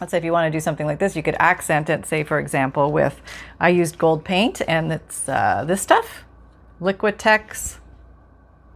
let's 0.00 0.10
say 0.10 0.18
if 0.18 0.24
you 0.24 0.32
want 0.32 0.50
to 0.50 0.56
do 0.56 0.60
something 0.60 0.86
like 0.86 0.98
this, 0.98 1.16
you 1.16 1.22
could 1.22 1.36
accent 1.38 1.88
it, 1.88 2.06
say, 2.06 2.22
for 2.24 2.38
example, 2.38 2.92
with 2.92 3.20
I 3.60 3.70
used 3.70 3.98
gold 3.98 4.24
paint 4.24 4.62
and 4.66 4.92
it's 4.92 5.28
uh, 5.28 5.64
this 5.66 5.82
stuff 5.82 6.24
Liquitex 6.80 7.78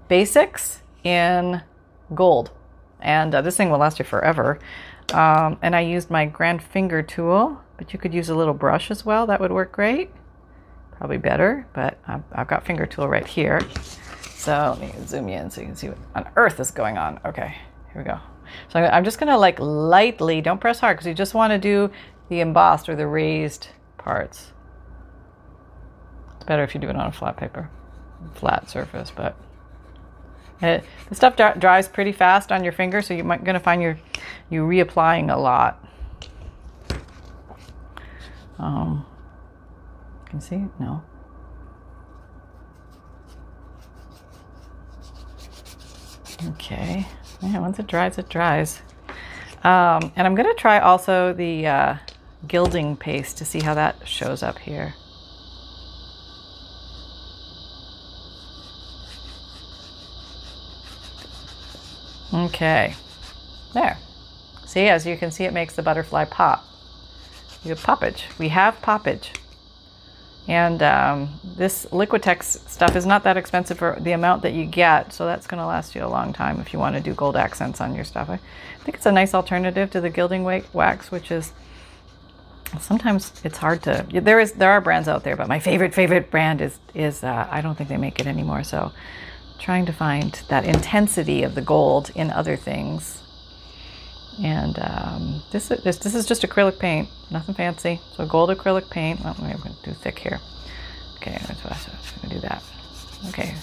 Basics 0.09 0.83
in 1.05 1.63
gold. 2.15 2.51
And 3.01 3.35
uh, 3.35 3.43
this 3.43 3.57
thing 3.57 3.71
will 3.71 3.79
last 3.79 3.99
you 3.99 4.05
forever. 4.05 4.59
Um, 5.13 5.59
and 5.63 5.75
I 5.75 5.81
used 5.81 6.11
my 6.11 6.27
grand 6.27 6.63
finger 6.63 7.03
tool, 7.03 7.61
but 7.77 7.93
you 7.93 7.99
could 7.99 8.13
use 8.15 8.29
a 8.29 8.35
little 8.35 8.55
brush 8.55 8.91
as 8.91 9.05
well. 9.05 9.27
That 9.27 9.41
would 9.41 9.53
work 9.53 9.73
great. 9.73 10.11
Probably 10.99 11.17
better, 11.17 11.67
but 11.73 11.99
I've, 12.07 12.23
I've 12.33 12.49
got 12.49 12.67
finger 12.67 12.87
tool 12.87 13.09
right 13.09 13.27
here. 13.27 13.61
So 14.35 14.77
let 14.79 14.81
me 14.81 15.07
zoom 15.07 15.29
you 15.29 15.37
in 15.37 15.51
so 15.51 15.61
you 15.61 15.67
can 15.67 15.77
see 15.77 15.89
what 15.89 15.99
on 16.15 16.29
earth 16.37 16.61
is 16.61 16.71
going 16.71 16.99
on. 16.99 17.21
Okay, 17.25 17.57
here 17.93 18.03
we 18.03 18.05
go. 18.05 18.19
So 18.69 18.81
I'm 18.81 19.05
just 19.05 19.19
gonna 19.19 19.39
like 19.39 19.59
lightly, 19.59 20.41
don't 20.41 20.61
press 20.61 20.81
hard 20.81 20.97
because 20.97 21.07
you 21.07 21.15
just 21.15 21.35
wanna 21.35 21.59
do 21.59 21.91
the 22.29 22.41
embossed 22.41 22.89
or 22.89 22.97
the 22.97 23.07
raised 23.07 23.69
parts. 23.99 24.53
It's 26.37 26.45
better 26.45 26.63
if 26.63 26.75
you 26.75 26.81
do 26.81 26.89
it 26.89 26.97
on 26.97 27.07
a 27.07 27.13
flat 27.13 27.37
paper, 27.37 27.71
flat 28.35 28.71
surface, 28.71 29.13
but 29.15 29.37
it, 30.63 30.85
the 31.09 31.15
stuff 31.15 31.37
dries 31.37 31.89
pretty 31.89 32.13
fast 32.13 32.53
on 32.53 32.65
your 32.65 32.73
finger, 32.73 33.01
so 33.01 33.15
you're 33.15 33.25
going 33.25 33.55
to 33.55 33.61
find 33.61 33.81
you're, 33.81 33.99
you 34.51 34.63
reapplying 34.63 35.33
a 35.33 35.39
lot. 35.39 35.85
Um, 38.59 39.07
can 40.27 40.41
see? 40.41 40.65
No. 40.79 41.03
Okay. 46.49 47.07
Yeah, 47.43 47.59
once 47.61 47.79
it 47.79 47.87
dries, 47.87 48.19
it 48.19 48.29
dries. 48.29 48.83
Um, 49.63 50.13
and 50.17 50.27
I'm 50.27 50.35
going 50.35 50.49
to 50.49 50.55
try 50.55 50.79
also 50.79 51.33
the 51.33 51.67
uh, 51.67 51.97
gilding 52.47 52.97
paste 52.97 53.39
to 53.39 53.45
see 53.45 53.61
how 53.61 53.75
that 53.75 54.07
shows 54.07 54.43
up 54.43 54.59
here. 54.59 54.95
Okay, 62.33 62.95
there. 63.75 63.99
See, 64.65 64.87
as 64.87 65.05
you 65.05 65.17
can 65.17 65.33
see, 65.33 65.45
it 65.45 65.53
makes 65.53 65.75
the 65.75 65.83
butterfly 65.83 66.27
pop. 66.27 66.65
You 67.65 67.71
have 67.71 67.83
poppage. 67.83 68.23
We 68.39 68.51
have 68.51 68.81
poppage. 68.81 69.37
And 70.49 70.83
um, 70.83 71.41
this 71.57 71.87
Liquitex 71.87 72.69
stuff 72.69 72.97
is 72.97 73.07
not 73.07 73.23
that 73.25 73.37
expensive 73.37 73.79
for 73.79 73.97
the 74.01 74.13
amount 74.13 74.43
that 74.43 74.53
you 74.53 74.65
get, 74.65 75.13
so 75.13 75.25
that's 75.25 75.47
going 75.47 75.61
to 75.61 75.67
last 75.67 75.95
you 75.95 76.05
a 76.05 76.09
long 76.09 76.33
time 76.33 76.61
if 76.61 76.73
you 76.73 76.79
want 76.79 76.97
to 76.97 77.01
do 77.01 77.15
gold 77.15 77.37
accents 77.37 77.81
on 77.81 77.95
your 77.95 78.05
stuff. 78.05 78.29
I 78.29 78.39
think 78.85 78.97
it's 78.97 79.07
a 79.07 79.13
nice 79.13 79.35
alternative 79.35 79.91
to 79.93 80.01
the 80.01 80.11
gilding 80.11 80.43
wax, 80.45 81.11
which 81.13 81.31
is 81.31 81.53
sometimes 82.81 83.33
it's 83.45 83.59
hard 83.59 83.83
to. 83.85 84.07
There 84.11 84.41
is 84.41 84.53
there 84.53 84.71
are 84.71 84.81
brands 84.81 85.09
out 85.09 85.25
there, 85.25 85.37
but 85.37 85.49
my 85.49 85.59
favorite 85.59 85.95
favorite 85.95 86.31
brand 86.31 86.61
is 86.61 86.79
is 86.95 87.23
uh, 87.23 87.49
I 87.51 87.61
don't 87.61 87.77
think 87.77 87.89
they 87.89 87.97
make 87.97 88.21
it 88.21 88.27
anymore. 88.27 88.65
So 88.65 88.93
trying 89.59 89.87
to 89.87 89.93
find 89.93 90.41
that 90.49 90.65
intensity 90.65 91.43
of 91.43 91.55
the 91.55 91.63
gold 91.63 92.11
in 92.15 92.31
other 92.31 92.57
things. 92.57 93.20
And 94.43 94.79
um, 94.79 95.43
this, 95.51 95.69
this, 95.69 95.99
this 95.99 96.15
is 96.15 96.25
just 96.25 96.43
acrylic 96.43 96.79
paint, 96.79 97.09
nothing 97.31 97.55
fancy. 97.55 98.01
So 98.17 98.27
gold 98.27 98.51
acrylic 98.51 98.89
paint. 98.89 99.21
Well, 99.23 99.37
I'm 99.39 99.45
going 99.45 99.75
to 99.75 99.83
do 99.85 99.93
thick 99.93 100.19
here. 100.19 100.41
Okay, 101.17 101.39
that's 101.47 101.63
what 101.63 101.73
I'm 101.73 102.21
going 102.21 102.31
to 102.31 102.35
do 102.37 102.41
that. 102.49 102.63
Okay, 103.29 103.55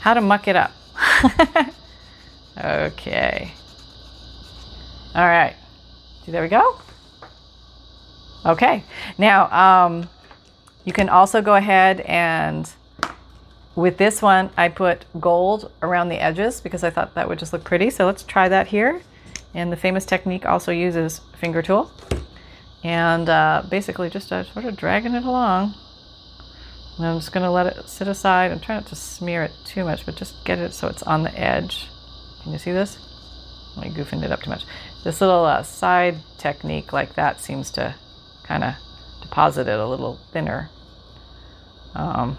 how 0.00 0.14
to 0.14 0.22
muck 0.22 0.48
it 0.48 0.56
up. 0.56 0.72
okay. 2.64 3.52
All 5.14 5.26
right. 5.26 5.54
There 6.26 6.42
we 6.42 6.48
go. 6.48 6.78
Okay. 8.46 8.82
Now, 9.18 9.50
um, 9.52 10.08
you 10.84 10.92
can 10.92 11.08
also 11.08 11.42
go 11.42 11.54
ahead 11.54 12.00
and 12.00 12.70
with 13.76 13.98
this 13.98 14.22
one, 14.22 14.50
I 14.56 14.68
put 14.68 15.04
gold 15.20 15.72
around 15.82 16.08
the 16.08 16.22
edges 16.22 16.60
because 16.60 16.84
I 16.84 16.90
thought 16.90 17.14
that 17.14 17.28
would 17.28 17.38
just 17.38 17.52
look 17.52 17.64
pretty. 17.64 17.90
So 17.90 18.06
let's 18.06 18.22
try 18.22 18.48
that 18.48 18.68
here. 18.68 19.02
And 19.54 19.72
the 19.72 19.76
famous 19.76 20.04
technique 20.04 20.46
also 20.46 20.72
uses 20.72 21.20
finger 21.40 21.62
tool. 21.62 21.90
And 22.82 23.28
uh, 23.28 23.62
basically 23.68 24.10
just 24.10 24.32
uh, 24.32 24.44
sort 24.44 24.64
of 24.64 24.76
dragging 24.76 25.14
it 25.14 25.24
along. 25.24 25.74
And 26.96 27.06
I'm 27.06 27.18
just 27.18 27.32
going 27.32 27.44
to 27.44 27.50
let 27.50 27.66
it 27.66 27.88
sit 27.88 28.08
aside. 28.08 28.52
I'm 28.52 28.60
trying 28.60 28.78
not 28.78 28.88
to 28.88 28.96
smear 28.96 29.42
it 29.44 29.52
too 29.64 29.84
much, 29.84 30.04
but 30.04 30.16
just 30.16 30.44
get 30.44 30.58
it 30.58 30.74
so 30.74 30.88
it's 30.88 31.02
on 31.02 31.22
the 31.22 31.38
edge. 31.38 31.88
Can 32.42 32.52
you 32.52 32.58
see 32.58 32.72
this? 32.72 32.98
I 33.76 33.88
goofing 33.88 34.22
it 34.22 34.30
up 34.30 34.42
too 34.42 34.50
much. 34.50 34.64
This 35.02 35.20
little 35.20 35.44
uh, 35.44 35.62
side 35.62 36.16
technique 36.38 36.92
like 36.92 37.14
that 37.14 37.40
seems 37.40 37.70
to 37.72 37.94
kind 38.44 38.62
of 38.62 38.74
deposit 39.22 39.66
it 39.66 39.78
a 39.78 39.86
little 39.86 40.20
thinner. 40.32 40.70
Um, 41.94 42.38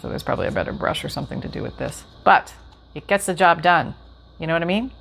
so 0.00 0.08
there's 0.08 0.22
probably 0.22 0.46
a 0.46 0.52
better 0.52 0.72
brush 0.72 1.04
or 1.04 1.08
something 1.08 1.40
to 1.40 1.48
do 1.48 1.62
with 1.62 1.78
this. 1.78 2.04
But 2.24 2.54
it 2.94 3.06
gets 3.06 3.26
the 3.26 3.34
job 3.34 3.62
done. 3.62 3.94
You 4.38 4.46
know 4.46 4.52
what 4.52 4.62
I 4.62 4.66
mean? 4.66 4.92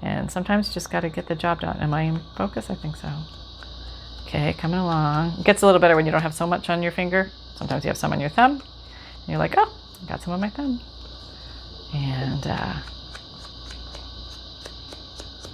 And 0.00 0.30
sometimes 0.30 0.68
you 0.68 0.74
just 0.74 0.90
got 0.90 1.00
to 1.00 1.08
get 1.08 1.26
the 1.26 1.34
job 1.34 1.60
done. 1.60 1.78
Am 1.78 1.92
I 1.92 2.02
in 2.02 2.20
focus? 2.36 2.70
I 2.70 2.74
think 2.74 2.96
so. 2.96 3.10
Okay, 4.26 4.52
coming 4.52 4.78
along. 4.78 5.38
It 5.38 5.44
gets 5.44 5.62
a 5.62 5.66
little 5.66 5.80
better 5.80 5.96
when 5.96 6.06
you 6.06 6.12
don't 6.12 6.22
have 6.22 6.34
so 6.34 6.46
much 6.46 6.70
on 6.70 6.82
your 6.82 6.92
finger. 6.92 7.30
Sometimes 7.56 7.84
you 7.84 7.88
have 7.88 7.96
some 7.96 8.12
on 8.12 8.20
your 8.20 8.28
thumb. 8.28 8.52
And 8.52 9.28
you're 9.28 9.38
like, 9.38 9.54
oh, 9.56 9.74
I 10.02 10.08
got 10.08 10.22
some 10.22 10.32
on 10.34 10.40
my 10.40 10.50
thumb. 10.50 10.80
And 11.94 12.46
uh, 12.46 12.74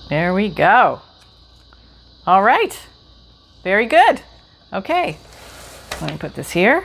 there 0.08 0.34
we 0.34 0.48
go. 0.48 1.00
All 2.26 2.42
right. 2.42 2.78
Very 3.62 3.86
good. 3.86 4.20
Okay. 4.72 5.18
Let 6.00 6.10
me 6.10 6.18
put 6.18 6.34
this 6.34 6.50
here. 6.50 6.84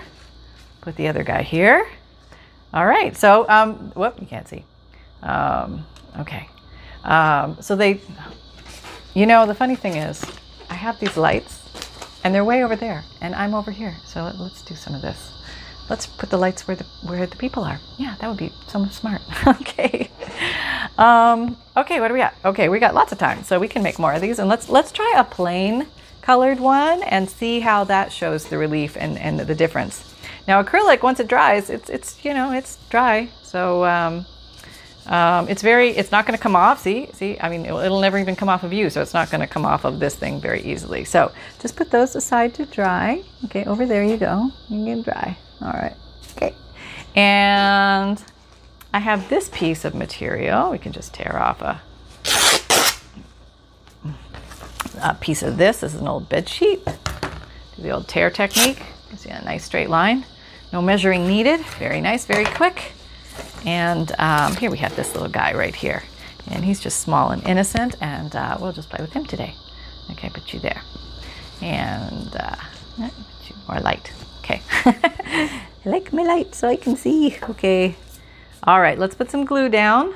Put 0.82 0.96
the 0.96 1.08
other 1.08 1.24
guy 1.24 1.42
here. 1.42 1.88
All 2.74 2.86
right. 2.86 3.18
So, 3.18 3.50
um, 3.50 3.92
whoop, 3.96 4.20
you 4.22 4.28
can't 4.28 4.48
see. 4.48 4.64
Um, 5.24 5.86
okay. 6.20 6.48
Um, 7.04 7.58
so 7.62 7.76
they, 7.76 8.02
you 9.14 9.26
know, 9.26 9.46
the 9.46 9.56
funny 9.56 9.76
thing 9.76 9.96
is, 9.96 10.24
I 10.70 10.76
have 10.76 11.00
these 11.00 11.18
lights, 11.18 11.64
and 12.24 12.34
they're 12.34 12.46
way 12.46 12.64
over 12.64 12.76
there, 12.76 13.04
and 13.22 13.34
I'm 13.36 13.54
over 13.54 13.72
here. 13.72 13.96
So 14.06 14.24
let, 14.24 14.36
us 14.36 14.62
do 14.64 14.76
some 14.76 14.94
of 14.94 15.02
this. 15.02 15.32
Let's 15.90 16.06
put 16.06 16.30
the 16.30 16.38
lights 16.38 16.68
where 16.68 16.78
the 16.78 16.84
where 17.04 17.26
the 17.26 17.36
people 17.38 17.64
are. 17.64 17.80
Yeah, 17.98 18.16
that 18.20 18.28
would 18.28 18.38
be 18.38 18.52
so 18.68 18.86
smart. 18.86 19.22
okay. 19.48 20.12
Um, 20.98 21.58
okay, 21.76 22.00
what 22.00 22.10
do 22.10 22.14
we 22.14 22.20
got? 22.20 22.36
Okay, 22.46 22.70
we 22.70 22.78
got 22.78 22.94
lots 22.94 23.12
of 23.12 23.18
time, 23.18 23.44
so 23.44 23.58
we 23.60 23.68
can 23.68 23.82
make 23.82 23.98
more 23.98 24.14
of 24.14 24.22
these, 24.22 24.38
and 24.38 24.48
let's 24.48 24.70
let's 24.70 24.92
try 24.92 25.16
a 25.18 25.24
plain 25.24 25.88
colored 26.22 26.60
one 26.60 27.02
and 27.04 27.28
see 27.28 27.60
how 27.60 27.84
that 27.86 28.12
shows 28.12 28.46
the 28.46 28.58
relief 28.58 28.96
and, 29.00 29.18
and 29.18 29.40
the 29.40 29.56
difference. 29.56 30.14
Now 30.48 30.62
acrylic, 30.62 31.02
once 31.02 31.20
it 31.20 31.28
dries, 31.28 31.70
it's 31.70 31.90
it's 31.90 32.24
you 32.24 32.34
know 32.34 32.52
it's 32.52 32.78
dry, 32.90 33.30
so 33.42 33.86
um, 33.86 34.26
um, 35.10 35.50
it's 35.50 35.64
very 35.64 35.90
it's 35.90 36.12
not 36.12 36.28
going 36.28 36.38
to 36.38 36.42
come 36.42 36.56
off. 36.56 36.82
See, 36.82 37.10
see, 37.14 37.36
I 37.42 37.50
mean 37.50 37.66
it'll, 37.66 37.80
it'll, 37.80 38.00
never 38.00 38.20
even 38.20 38.36
come 38.36 38.48
off 38.48 38.64
of 38.64 38.72
you, 38.72 38.92
so 38.92 39.02
it's 39.02 39.14
not 39.14 39.32
going 39.32 39.42
to 39.42 39.48
come 39.48 39.66
off 39.66 39.84
of 39.84 40.00
this 40.00 40.16
thing 40.16 40.40
very 40.40 40.62
easily. 40.62 41.04
So 41.04 41.32
just 41.60 41.76
put 41.76 41.90
those 41.90 42.16
aside 42.16 42.54
to 42.56 42.66
dry. 42.68 43.24
Okay, 43.46 43.66
over 43.66 43.88
there 43.88 44.04
you 44.04 44.18
go. 44.18 44.52
You 44.70 44.86
can 44.86 45.02
dry. 45.02 45.36
All 45.62 45.72
right. 45.72 45.96
Okay, 46.38 46.54
and 47.16 48.24
I 48.94 49.00
have 49.00 49.28
this 49.30 49.50
piece 49.52 49.84
of 49.84 49.96
material. 49.96 50.70
We 50.70 50.78
can 50.78 50.92
just 50.92 51.12
tear 51.16 51.36
off 51.38 51.62
a 51.64 51.82
a 55.02 55.16
piece 55.16 55.42
of 55.42 55.58
this. 55.58 55.80
This 55.80 55.96
is 55.96 56.02
an 56.02 56.08
old 56.08 56.30
bed 56.30 56.48
sheet. 56.48 56.86
Do 56.86 57.82
the 57.82 57.90
old 57.90 58.08
tear 58.08 58.30
technique. 58.30 58.84
You 59.10 59.18
see 59.18 59.30
a 59.30 59.42
nice 59.44 59.66
straight 59.66 59.90
line. 59.90 60.24
No 60.72 60.84
measuring 60.84 61.28
needed. 61.28 61.62
Very 61.80 62.00
nice, 62.00 62.28
very 62.28 62.46
quick. 62.46 62.92
And 63.66 64.12
um, 64.20 64.56
here 64.56 64.72
we 64.72 64.78
have 64.78 64.96
this 64.96 65.14
little 65.14 65.30
guy 65.30 65.54
right 65.54 65.76
here. 65.76 66.04
And 66.48 66.64
he's 66.64 66.80
just 66.80 67.02
small 67.02 67.32
and 67.32 67.44
innocent, 67.46 67.96
and 68.02 68.36
uh, 68.36 68.58
we'll 68.60 68.72
just 68.72 68.90
play 68.90 69.02
with 69.02 69.14
him 69.14 69.26
today. 69.26 69.54
Okay, 70.12 70.30
put 70.30 70.54
you 70.54 70.60
there. 70.60 70.82
And 71.62 72.36
uh, 72.36 72.56
put 72.98 73.50
you 73.50 73.56
more 73.68 73.80
light. 73.82 74.12
Okay. 74.40 74.62
I 74.86 75.62
like 75.86 76.12
my 76.12 76.24
light 76.24 76.56
so 76.56 76.68
I 76.68 76.76
can 76.76 76.96
see. 76.96 77.38
Okay. 77.50 77.96
All 78.64 78.82
right, 78.82 78.98
let's 78.98 79.16
put 79.16 79.30
some 79.30 79.46
glue 79.46 79.70
down. 79.70 80.16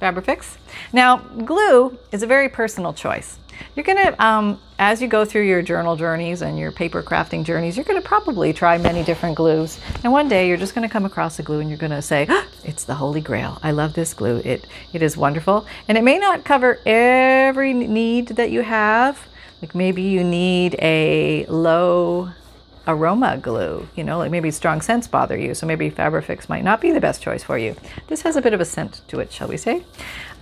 Fabrifix. 0.00 0.56
Now, 0.92 1.18
glue 1.18 1.98
is 2.12 2.22
a 2.22 2.26
very 2.26 2.48
personal 2.48 2.92
choice. 2.92 3.38
You're 3.74 3.84
going 3.84 3.98
to, 3.98 4.24
um, 4.24 4.60
as 4.78 5.00
you 5.00 5.08
go 5.08 5.24
through 5.24 5.46
your 5.46 5.62
journal 5.62 5.96
journeys 5.96 6.42
and 6.42 6.58
your 6.58 6.70
paper 6.70 7.02
crafting 7.02 7.44
journeys, 7.44 7.76
you're 7.76 7.84
going 7.84 8.00
to 8.00 8.06
probably 8.06 8.52
try 8.52 8.76
many 8.76 9.02
different 9.02 9.36
glues. 9.36 9.80
And 10.04 10.12
one 10.12 10.28
day 10.28 10.48
you're 10.48 10.58
just 10.58 10.74
going 10.74 10.86
to 10.86 10.92
come 10.92 11.06
across 11.06 11.38
a 11.38 11.42
glue 11.42 11.60
and 11.60 11.70
you're 11.70 11.78
going 11.78 11.92
to 11.92 12.02
say, 12.02 12.28
it's 12.66 12.84
the 12.84 12.96
holy 12.96 13.20
grail. 13.20 13.58
I 13.62 13.70
love 13.70 13.94
this 13.94 14.12
glue. 14.12 14.38
It, 14.44 14.66
it 14.92 15.02
is 15.02 15.16
wonderful. 15.16 15.66
And 15.88 15.96
it 15.96 16.02
may 16.02 16.18
not 16.18 16.44
cover 16.44 16.80
every 16.84 17.72
need 17.72 18.28
that 18.28 18.50
you 18.50 18.62
have. 18.62 19.28
Like 19.62 19.74
maybe 19.74 20.02
you 20.02 20.24
need 20.24 20.76
a 20.80 21.46
low 21.46 22.30
aroma 22.88 23.38
glue, 23.38 23.88
you 23.96 24.04
know, 24.04 24.18
like 24.18 24.30
maybe 24.30 24.50
strong 24.50 24.80
scents 24.80 25.08
bother 25.08 25.36
you. 25.36 25.54
So 25.54 25.66
maybe 25.66 25.90
Fabrifix 25.90 26.48
might 26.48 26.64
not 26.64 26.80
be 26.80 26.92
the 26.92 27.00
best 27.00 27.22
choice 27.22 27.42
for 27.42 27.56
you. 27.56 27.74
This 28.08 28.22
has 28.22 28.36
a 28.36 28.42
bit 28.42 28.52
of 28.52 28.60
a 28.60 28.64
scent 28.64 29.00
to 29.08 29.20
it, 29.20 29.32
shall 29.32 29.48
we 29.48 29.56
say. 29.56 29.84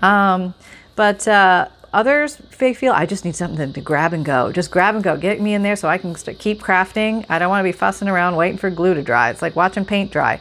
Um, 0.02 0.54
but 0.96 1.26
uh, 1.28 1.68
others 1.92 2.38
may 2.60 2.74
feel 2.74 2.92
I 2.92 3.06
just 3.06 3.24
need 3.24 3.36
something 3.36 3.72
to 3.72 3.80
grab 3.80 4.12
and 4.12 4.24
go. 4.24 4.52
Just 4.52 4.70
grab 4.70 4.94
and 4.94 5.04
go. 5.04 5.16
Get 5.16 5.40
me 5.40 5.54
in 5.54 5.62
there 5.62 5.76
so 5.76 5.88
I 5.88 5.98
can 5.98 6.14
keep 6.14 6.60
crafting. 6.60 7.24
I 7.28 7.38
don't 7.38 7.48
want 7.48 7.60
to 7.60 7.68
be 7.68 7.72
fussing 7.72 8.08
around 8.08 8.36
waiting 8.36 8.58
for 8.58 8.70
glue 8.70 8.94
to 8.94 9.02
dry. 9.02 9.30
It's 9.30 9.42
like 9.42 9.56
watching 9.56 9.84
paint 9.84 10.10
dry. 10.10 10.40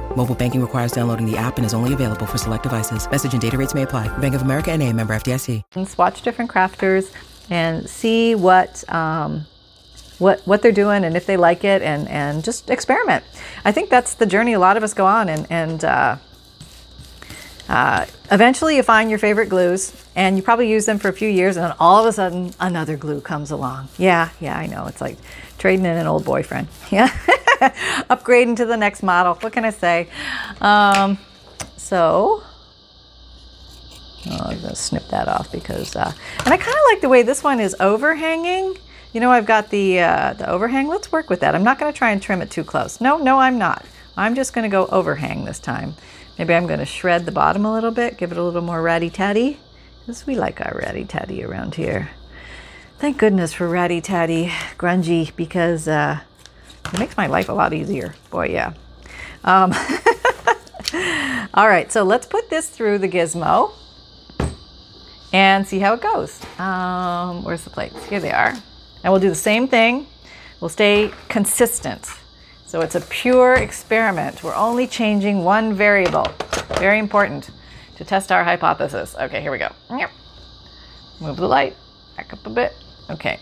Mobile 0.15 0.35
banking 0.35 0.61
requires 0.61 0.91
downloading 0.91 1.25
the 1.25 1.37
app 1.37 1.57
and 1.57 1.65
is 1.65 1.73
only 1.73 1.93
available 1.93 2.25
for 2.25 2.37
select 2.37 2.63
devices. 2.63 3.09
Message 3.09 3.33
and 3.33 3.41
data 3.41 3.57
rates 3.57 3.73
may 3.73 3.83
apply. 3.83 4.15
Bank 4.17 4.35
of 4.35 4.41
America 4.41 4.71
and 4.71 4.83
a 4.83 4.91
member 4.93 5.15
FDIC. 5.15 5.97
Watch 5.97 6.21
different 6.21 6.51
crafters 6.51 7.11
and 7.49 7.89
see 7.89 8.35
what 8.35 8.83
um, 8.93 9.45
what 10.19 10.41
what 10.45 10.61
they're 10.61 10.71
doing 10.71 11.03
and 11.03 11.17
if 11.17 11.25
they 11.25 11.37
like 11.37 11.63
it 11.63 11.81
and 11.81 12.07
and 12.07 12.43
just 12.43 12.69
experiment. 12.69 13.23
I 13.65 13.71
think 13.71 13.89
that's 13.89 14.13
the 14.13 14.25
journey 14.25 14.53
a 14.53 14.59
lot 14.59 14.77
of 14.77 14.83
us 14.83 14.93
go 14.93 15.05
on 15.05 15.29
and 15.29 15.47
and 15.49 15.83
uh, 15.83 16.17
uh, 17.67 18.05
eventually 18.31 18.75
you 18.75 18.83
find 18.83 19.09
your 19.09 19.19
favorite 19.19 19.47
glues 19.47 19.95
and 20.15 20.37
you 20.37 20.43
probably 20.43 20.69
use 20.69 20.85
them 20.85 20.99
for 20.99 21.07
a 21.07 21.13
few 21.13 21.29
years 21.29 21.57
and 21.57 21.65
then 21.65 21.75
all 21.79 22.01
of 22.01 22.05
a 22.05 22.13
sudden 22.13 22.53
another 22.59 22.97
glue 22.97 23.21
comes 23.21 23.49
along. 23.49 23.87
Yeah, 23.97 24.29
yeah, 24.39 24.57
I 24.57 24.67
know. 24.67 24.87
It's 24.87 25.01
like 25.01 25.17
trading 25.61 25.85
in 25.85 25.95
an 25.95 26.07
old 26.07 26.25
boyfriend. 26.25 26.67
Yeah, 26.91 27.07
upgrading 28.09 28.57
to 28.57 28.65
the 28.65 28.75
next 28.75 29.03
model. 29.03 29.35
What 29.35 29.53
can 29.53 29.63
I 29.63 29.69
say? 29.69 30.09
Um, 30.59 31.19
so 31.77 32.43
Oh, 34.29 34.37
I'm 34.45 34.57
to 34.69 34.75
snip 34.75 35.07
that 35.07 35.27
off 35.27 35.51
because, 35.51 35.95
uh, 35.95 36.11
and 36.45 36.53
I 36.53 36.57
kind 36.57 36.77
of 36.77 36.83
like 36.91 37.01
the 37.01 37.09
way 37.09 37.23
this 37.23 37.43
one 37.43 37.59
is 37.59 37.75
overhanging. 37.79 38.77
You 39.13 39.19
know, 39.19 39.31
I've 39.31 39.47
got 39.47 39.69
the, 39.69 39.99
uh, 39.99 40.33
the 40.33 40.49
overhang. 40.49 40.87
Let's 40.87 41.11
work 41.11 41.29
with 41.29 41.39
that. 41.39 41.55
I'm 41.55 41.63
not 41.63 41.79
to 41.91 41.97
try 41.97 42.11
and 42.11 42.21
trim 42.21 42.41
it 42.41 42.51
too 42.51 42.63
close. 42.63 43.01
No, 43.01 43.17
no, 43.17 43.39
I'm 43.39 43.57
not. 43.57 43.83
I'm 44.15 44.35
just 44.35 44.53
to 44.63 44.69
go 44.69 44.85
overhang 44.87 45.45
this 45.45 45.59
time. 45.59 45.95
Maybe 46.37 46.53
I'm 46.53 46.67
to 46.79 46.85
shred 46.85 47.25
the 47.25 47.31
bottom 47.31 47.65
a 47.65 47.73
little 47.73 47.91
bit, 47.91 48.17
give 48.17 48.31
it 48.31 48.37
a 48.37 48.43
little 48.43 48.61
more 48.61 48.81
ratty-tatty, 48.81 49.59
because 49.99 50.25
we 50.25 50.35
like 50.35 50.61
our 50.61 50.77
ratty-tatty 50.77 51.43
around 51.43 51.75
here. 51.75 52.09
Thank 53.01 53.17
goodness 53.17 53.51
for 53.51 53.67
ratty-tatty 53.67 54.49
grungy, 54.77 55.35
because 55.35 55.87
uh, 55.87 56.19
it 56.93 56.99
makes 56.99 57.17
my 57.17 57.25
life 57.25 57.49
a 57.49 57.51
lot 57.51 57.73
easier. 57.73 58.13
Boy, 58.29 58.49
yeah. 58.49 58.73
Um, 59.43 59.73
all 61.55 61.67
right, 61.67 61.91
so 61.91 62.03
let's 62.03 62.27
put 62.27 62.51
this 62.51 62.69
through 62.69 62.99
the 62.99 63.09
gizmo 63.09 63.71
and 65.33 65.67
see 65.67 65.79
how 65.79 65.95
it 65.95 66.01
goes. 66.01 66.39
Um, 66.59 67.43
where's 67.43 67.63
the 67.63 67.71
plates? 67.71 68.05
Here 68.05 68.19
they 68.19 68.31
are. 68.31 68.53
And 69.03 69.11
we'll 69.11 69.19
do 69.19 69.29
the 69.29 69.33
same 69.35 69.67
thing. 69.67 70.05
We'll 70.59 70.69
stay 70.69 71.11
consistent. 71.27 72.07
So 72.67 72.81
it's 72.81 72.93
a 72.93 73.01
pure 73.01 73.55
experiment. 73.55 74.43
We're 74.43 74.53
only 74.53 74.85
changing 74.85 75.43
one 75.43 75.73
variable. 75.73 76.27
Very 76.77 76.99
important 76.99 77.49
to 77.95 78.05
test 78.05 78.31
our 78.31 78.43
hypothesis. 78.43 79.15
Okay, 79.19 79.41
here 79.41 79.51
we 79.51 79.57
go. 79.57 79.71
Move 81.19 81.37
the 81.37 81.47
light 81.47 81.75
back 82.15 82.31
up 82.31 82.45
a 82.45 82.49
bit. 82.51 82.75
Okay. 83.11 83.39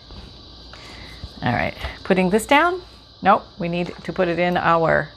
All 1.42 1.54
right. 1.54 1.76
Putting 2.04 2.30
this 2.30 2.46
down. 2.46 2.82
Nope. 3.22 3.44
We 3.60 3.70
need 3.70 3.94
to 4.04 4.14
put 4.14 4.28
it 4.28 4.40
in 4.40 4.58
our 4.58 5.10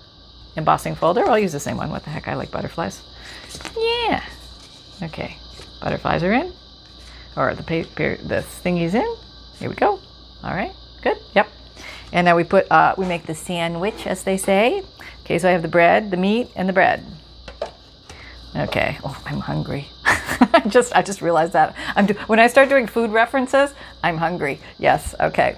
embossing 0.57 0.95
folder. 0.95 1.29
I'll 1.29 1.39
use 1.39 1.53
the 1.53 1.61
same 1.61 1.77
one. 1.77 1.91
What 1.91 2.05
the 2.05 2.11
heck? 2.11 2.29
I 2.29 2.35
like 2.35 2.51
butterflies. 2.51 3.03
Yeah. 3.77 4.23
Okay. 5.03 5.37
Butterflies 5.81 6.23
are 6.23 6.33
in. 6.33 6.53
Or 7.37 7.55
the 7.55 7.63
paper, 7.63 8.17
the 8.17 8.43
thingy's 8.43 8.95
in. 8.95 9.17
Here 9.59 9.69
we 9.69 9.75
go. 9.75 9.99
All 10.45 10.55
right. 10.55 10.73
Good. 11.03 11.17
Yep. 11.35 11.49
And 12.13 12.27
now 12.27 12.37
we 12.37 12.45
put, 12.45 12.71
uh, 12.71 12.95
we 12.99 13.07
make 13.07 13.25
the 13.25 13.35
sandwich, 13.35 14.07
as 14.07 14.23
they 14.23 14.37
say. 14.37 14.83
Okay, 15.25 15.39
so 15.39 15.49
I 15.49 15.53
have 15.53 15.63
the 15.63 15.69
bread, 15.69 16.11
the 16.11 16.19
meat, 16.19 16.51
and 16.55 16.69
the 16.69 16.73
bread. 16.75 17.05
Okay. 18.55 18.99
Oh, 19.03 19.19
I'm 19.25 19.41
hungry. 19.41 19.89
I 20.55 20.63
just, 20.69 20.95
I 20.95 21.03
just 21.03 21.23
realized 21.23 21.53
that. 21.53 21.75
I'm 21.97 22.07
do- 22.07 22.15
when 22.27 22.39
I 22.39 22.47
start 22.47 22.69
doing 22.69 22.87
food 22.87 23.11
references, 23.11 23.75
I'm 24.03 24.17
hungry. 24.17 24.61
Yes. 24.79 25.15
Okay. 25.21 25.57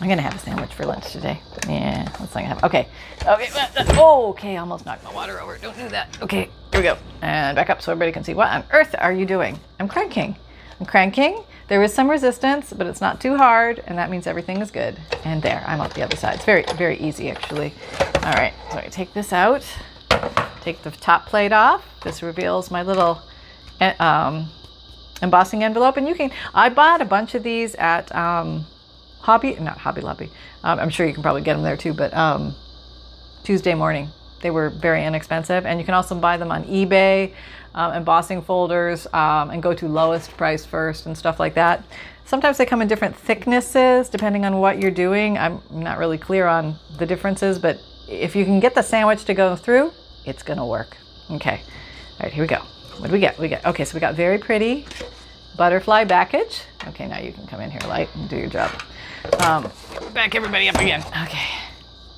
I'm 0.00 0.08
gonna 0.08 0.22
have 0.22 0.34
a 0.34 0.38
sandwich 0.38 0.74
for 0.74 0.84
lunch 0.84 1.12
today. 1.12 1.40
Yeah, 1.68 2.04
that's 2.04 2.20
not 2.20 2.34
gonna 2.34 2.46
happen. 2.46 2.64
Okay. 2.64 2.88
Okay. 3.26 3.48
Uh, 3.54 3.66
uh, 3.78 3.96
oh, 3.96 4.28
okay. 4.30 4.56
Almost 4.56 4.86
knocked 4.86 5.04
my 5.04 5.12
water 5.14 5.40
over. 5.40 5.56
Don't 5.58 5.76
do 5.76 5.88
that. 5.88 6.18
Okay. 6.20 6.50
Here 6.72 6.80
we 6.80 6.82
go. 6.82 6.98
And 7.22 7.54
back 7.54 7.70
up 7.70 7.80
so 7.80 7.92
everybody 7.92 8.12
can 8.12 8.24
see. 8.24 8.34
What 8.34 8.48
on 8.48 8.64
earth 8.72 8.94
are 8.98 9.12
you 9.12 9.24
doing? 9.24 9.58
I'm 9.78 9.88
cranking. 9.88 10.36
I'm 10.80 10.86
cranking. 10.86 11.44
There 11.68 11.82
is 11.82 11.94
some 11.94 12.10
resistance, 12.10 12.72
but 12.72 12.86
it's 12.86 13.00
not 13.00 13.20
too 13.20 13.36
hard, 13.36 13.82
and 13.86 13.96
that 13.96 14.10
means 14.10 14.26
everything 14.26 14.60
is 14.60 14.70
good. 14.70 14.98
And 15.24 15.40
there, 15.40 15.64
I'm 15.66 15.80
off 15.80 15.94
the 15.94 16.02
other 16.02 16.16
side. 16.16 16.34
It's 16.34 16.44
very, 16.44 16.64
very 16.74 16.98
easy, 16.98 17.30
actually. 17.30 17.72
All 18.16 18.32
right, 18.32 18.52
so 18.70 18.78
I 18.78 18.88
take 18.90 19.14
this 19.14 19.32
out, 19.32 19.64
take 20.60 20.82
the 20.82 20.90
top 20.90 21.26
plate 21.26 21.52
off. 21.52 21.82
This 22.02 22.22
reveals 22.22 22.70
my 22.70 22.82
little 22.82 23.22
um, 24.00 24.48
embossing 25.22 25.64
envelope, 25.64 25.96
and 25.96 26.06
you 26.08 26.14
can. 26.14 26.30
I 26.54 26.68
bought 26.68 27.00
a 27.00 27.04
bunch 27.04 27.34
of 27.34 27.42
these 27.42 27.74
at 27.76 28.14
um, 28.14 28.66
Hobby, 29.20 29.56
not 29.56 29.78
Hobby 29.78 30.00
Lobby. 30.00 30.30
Um, 30.62 30.78
I'm 30.78 30.90
sure 30.90 31.06
you 31.06 31.14
can 31.14 31.22
probably 31.22 31.42
get 31.42 31.54
them 31.54 31.62
there 31.62 31.76
too, 31.76 31.94
but 31.94 32.12
um, 32.14 32.54
Tuesday 33.42 33.74
morning. 33.74 34.08
They 34.42 34.50
were 34.50 34.68
very 34.68 35.02
inexpensive, 35.04 35.64
and 35.64 35.80
you 35.80 35.86
can 35.86 35.94
also 35.94 36.14
buy 36.14 36.36
them 36.36 36.50
on 36.50 36.64
eBay 36.64 37.32
um, 37.74 37.92
embossing 37.92 38.42
folders 38.42 39.06
um, 39.12 39.50
and 39.50 39.62
go 39.62 39.74
to 39.74 39.88
lowest 39.88 40.36
price 40.36 40.64
first 40.64 41.06
and 41.06 41.16
stuff 41.16 41.40
like 41.40 41.54
that. 41.54 41.84
Sometimes 42.24 42.56
they 42.56 42.66
come 42.66 42.80
in 42.80 42.88
different 42.88 43.16
thicknesses 43.16 44.08
depending 44.08 44.44
on 44.44 44.58
what 44.58 44.80
you're 44.80 44.90
doing. 44.90 45.36
I'm 45.36 45.60
not 45.70 45.98
really 45.98 46.18
clear 46.18 46.46
on 46.46 46.76
the 46.98 47.06
differences, 47.06 47.58
but 47.58 47.80
if 48.08 48.36
you 48.36 48.44
can 48.44 48.60
get 48.60 48.74
the 48.74 48.82
sandwich 48.82 49.24
to 49.24 49.34
go 49.34 49.56
through, 49.56 49.92
it's 50.24 50.42
gonna 50.42 50.66
work. 50.66 50.96
Okay, 51.30 51.60
all 51.60 52.24
right, 52.24 52.32
here 52.32 52.44
we 52.44 52.48
go. 52.48 52.62
What 52.98 53.08
do 53.08 53.12
we 53.12 53.20
get? 53.20 53.38
We 53.38 53.48
get 53.48 53.64
okay. 53.66 53.84
So 53.84 53.94
we 53.94 54.00
got 54.00 54.14
very 54.14 54.38
pretty 54.38 54.86
butterfly 55.56 56.04
backage. 56.04 56.62
Okay, 56.88 57.06
now 57.06 57.18
you 57.18 57.32
can 57.32 57.46
come 57.46 57.60
in 57.60 57.70
here, 57.70 57.80
light, 57.86 58.08
and 58.14 58.28
do 58.28 58.36
your 58.36 58.48
job. 58.48 58.70
Um, 59.40 59.70
back 60.12 60.34
everybody 60.34 60.68
up 60.68 60.76
again. 60.76 61.02
Okay, 61.24 61.46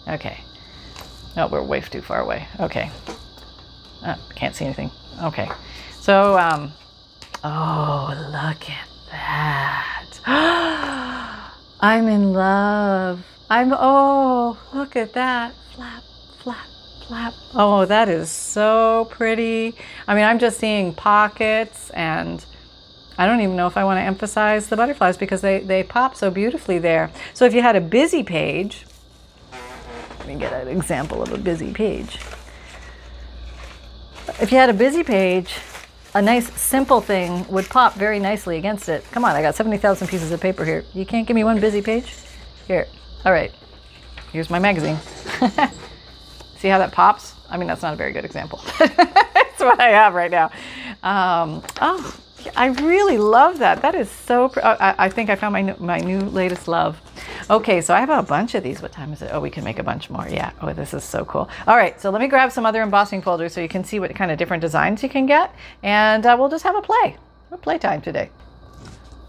okay. 0.08 0.40
No, 1.36 1.46
we're 1.48 1.62
way 1.62 1.80
too 1.80 2.02
far 2.02 2.20
away. 2.20 2.46
Okay, 2.60 2.90
uh, 4.02 4.16
can't 4.34 4.54
see 4.54 4.64
anything. 4.64 4.90
Okay. 5.22 5.48
So, 6.00 6.38
um, 6.38 6.72
oh, 7.42 8.14
look 8.30 8.70
at 8.70 8.88
that. 9.10 10.20
I'm 11.80 12.06
in 12.08 12.32
love. 12.32 13.26
I'm, 13.50 13.72
oh, 13.72 14.58
look 14.72 14.94
at 14.96 15.12
that. 15.14 15.52
Flap, 15.74 16.02
flap, 16.38 16.66
flap. 17.06 17.34
Oh, 17.54 17.84
that 17.84 18.08
is 18.08 18.30
so 18.30 19.08
pretty. 19.10 19.74
I 20.06 20.14
mean, 20.14 20.24
I'm 20.24 20.38
just 20.38 20.58
seeing 20.58 20.94
pockets 20.94 21.90
and 21.90 22.44
I 23.18 23.26
don't 23.26 23.40
even 23.40 23.56
know 23.56 23.66
if 23.66 23.76
I 23.76 23.84
want 23.84 23.98
to 23.98 24.02
emphasize 24.02 24.68
the 24.68 24.76
butterflies 24.76 25.16
because 25.16 25.40
they, 25.40 25.60
they 25.60 25.82
pop 25.82 26.16
so 26.16 26.30
beautifully 26.30 26.78
there. 26.78 27.10
So 27.34 27.44
if 27.44 27.54
you 27.54 27.62
had 27.62 27.76
a 27.76 27.80
busy 27.80 28.22
page, 28.22 28.84
let 30.18 30.28
me 30.28 30.36
get 30.36 30.52
an 30.52 30.68
example 30.68 31.22
of 31.22 31.32
a 31.32 31.38
busy 31.38 31.72
page 31.72 32.18
if 34.40 34.52
you 34.52 34.58
had 34.58 34.70
a 34.70 34.74
busy 34.74 35.02
page, 35.02 35.56
a 36.14 36.22
nice 36.22 36.52
simple 36.60 37.00
thing 37.00 37.46
would 37.48 37.68
pop 37.68 37.94
very 37.94 38.18
nicely 38.18 38.58
against 38.58 38.88
it. 38.88 39.04
Come 39.12 39.24
on, 39.24 39.34
I 39.34 39.42
got 39.42 39.54
70,000 39.54 40.08
pieces 40.08 40.32
of 40.32 40.40
paper 40.40 40.64
here. 40.64 40.84
You 40.94 41.06
can't 41.06 41.26
give 41.26 41.34
me 41.34 41.44
one 41.44 41.60
busy 41.60 41.82
page? 41.82 42.14
Here. 42.66 42.86
All 43.24 43.32
right. 43.32 43.52
Here's 44.32 44.50
my 44.50 44.58
magazine. 44.58 44.98
See 46.58 46.68
how 46.68 46.78
that 46.78 46.92
pops? 46.92 47.34
I 47.48 47.56
mean, 47.56 47.68
that's 47.68 47.82
not 47.82 47.94
a 47.94 47.96
very 47.96 48.12
good 48.12 48.24
example. 48.24 48.60
that's 48.78 49.60
what 49.60 49.80
I 49.80 49.90
have 49.90 50.14
right 50.14 50.30
now. 50.30 50.50
Um, 51.02 51.62
oh, 51.80 52.20
I 52.54 52.66
really 52.66 53.18
love 53.18 53.58
that. 53.58 53.82
That 53.82 53.94
is 53.94 54.10
so. 54.10 54.48
Pr- 54.48 54.60
oh, 54.62 54.76
I, 54.78 54.94
I, 55.06 55.08
think 55.08 55.30
I 55.30 55.36
found 55.36 55.52
my 55.52 55.62
new, 55.62 55.74
my 55.78 55.98
new 55.98 56.20
latest 56.20 56.68
love. 56.68 57.00
Okay, 57.50 57.80
so 57.80 57.94
I 57.94 58.00
have 58.00 58.10
a 58.10 58.22
bunch 58.22 58.54
of 58.54 58.62
these. 58.62 58.82
What 58.82 58.92
time 58.92 59.12
is 59.12 59.22
it? 59.22 59.30
Oh, 59.32 59.40
we 59.40 59.50
can 59.50 59.64
make 59.64 59.78
a 59.78 59.82
bunch 59.82 60.10
more. 60.10 60.26
Yeah. 60.28 60.52
Oh, 60.60 60.72
this 60.72 60.94
is 60.94 61.04
so 61.04 61.24
cool. 61.24 61.48
All 61.66 61.76
right, 61.76 62.00
so 62.00 62.10
let 62.10 62.20
me 62.20 62.28
grab 62.28 62.52
some 62.52 62.66
other 62.66 62.82
embossing 62.82 63.22
folders 63.22 63.52
so 63.52 63.60
you 63.60 63.68
can 63.68 63.84
see 63.84 63.98
what 63.98 64.14
kind 64.14 64.30
of 64.30 64.38
different 64.38 64.60
designs 64.60 65.02
you 65.02 65.08
can 65.08 65.26
get, 65.26 65.54
and 65.82 66.24
uh, 66.24 66.36
we'll 66.38 66.48
just 66.48 66.64
have 66.64 66.76
a 66.76 66.82
play. 66.82 67.16
A 67.50 67.56
play 67.56 67.78
time 67.78 68.00
today. 68.00 68.30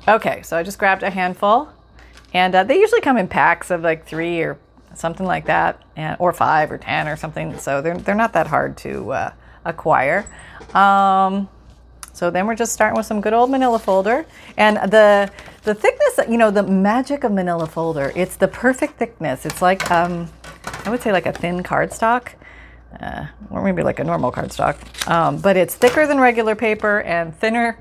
Okay, 0.07 0.41
so 0.41 0.57
I 0.57 0.63
just 0.63 0.79
grabbed 0.79 1.03
a 1.03 1.09
handful, 1.09 1.69
and 2.33 2.55
uh, 2.55 2.63
they 2.63 2.79
usually 2.79 3.01
come 3.01 3.17
in 3.17 3.27
packs 3.27 3.71
of 3.71 3.81
like 3.81 4.05
three 4.05 4.41
or 4.41 4.57
something 4.97 5.25
like 5.25 5.45
that, 5.45 5.81
and 5.95 6.17
or 6.19 6.33
five 6.33 6.71
or 6.71 6.77
ten 6.77 7.07
or 7.07 7.15
something. 7.15 7.57
So 7.57 7.81
they're 7.81 7.97
they're 7.97 8.15
not 8.15 8.33
that 8.33 8.47
hard 8.47 8.77
to 8.77 9.11
uh, 9.11 9.31
acquire. 9.65 10.25
Um, 10.73 11.49
so 12.17 12.31
then 12.31 12.47
we're 12.47 12.55
just 12.55 12.73
starting 12.73 12.97
with 12.97 13.05
some 13.05 13.21
good 13.21 13.33
old 13.33 13.51
manila 13.51 13.77
folder. 13.77 14.25
And 14.57 14.77
the, 14.91 15.31
the 15.63 15.75
thickness 15.75 16.19
you 16.27 16.37
know, 16.37 16.49
the 16.49 16.63
magic 16.63 17.23
of 17.23 17.31
manila 17.31 17.67
folder. 17.67 18.11
It's 18.15 18.35
the 18.35 18.47
perfect 18.47 18.97
thickness. 18.97 19.45
It's 19.45 19.61
like, 19.61 19.91
um, 19.91 20.27
I 20.85 20.89
would 20.89 21.01
say 21.01 21.11
like 21.11 21.27
a 21.27 21.31
thin 21.31 21.61
cardstock, 21.61 22.29
uh, 22.99 23.27
or 23.51 23.63
maybe 23.63 23.83
like 23.83 23.99
a 23.99 24.03
normal 24.03 24.31
cardstock. 24.31 24.77
Um, 25.07 25.37
but 25.37 25.57
it's 25.57 25.75
thicker 25.75 26.07
than 26.07 26.19
regular 26.19 26.55
paper 26.55 27.01
and 27.01 27.35
thinner 27.35 27.79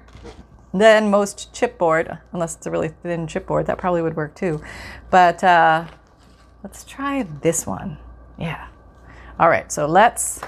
than 0.74 1.10
most 1.10 1.54
chipboard, 1.54 2.18
unless 2.32 2.56
it's 2.56 2.66
a 2.66 2.70
really 2.70 2.88
thin 2.88 3.26
chipboard. 3.26 3.64
That 3.64 3.78
probably 3.78 4.02
would 4.02 4.16
work 4.16 4.34
too. 4.34 4.62
But 5.10 5.42
uh, 5.42 5.86
let's 6.66 6.82
try 6.82 7.22
this 7.42 7.64
one. 7.64 7.96
Yeah. 8.36 8.66
All 9.38 9.48
right, 9.48 9.70
so 9.70 9.86
let's 9.86 10.40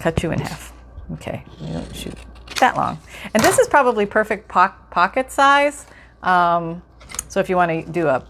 cut 0.00 0.20
you 0.24 0.32
in 0.32 0.40
half. 0.40 0.72
Okay, 1.12 1.44
don't 1.60 1.94
shoot 1.94 2.14
that 2.58 2.76
long. 2.76 2.98
And 3.32 3.40
this 3.40 3.60
is 3.60 3.68
probably 3.68 4.06
perfect 4.06 4.48
po- 4.48 4.74
pocket 4.90 5.30
size. 5.30 5.86
Um, 6.24 6.82
so 7.28 7.38
if 7.38 7.48
you 7.48 7.54
want 7.54 7.70
to 7.70 7.92
do 7.92 8.08
a 8.08 8.24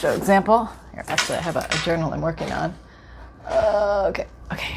show 0.00 0.10
example, 0.10 0.68
here, 0.92 1.04
actually 1.06 1.38
I 1.38 1.42
have 1.42 1.54
a, 1.54 1.68
a 1.70 1.76
journal 1.84 2.12
I'm 2.12 2.20
working 2.20 2.50
on. 2.50 2.74
Uh, 3.46 4.06
okay, 4.08 4.26
okay, 4.52 4.74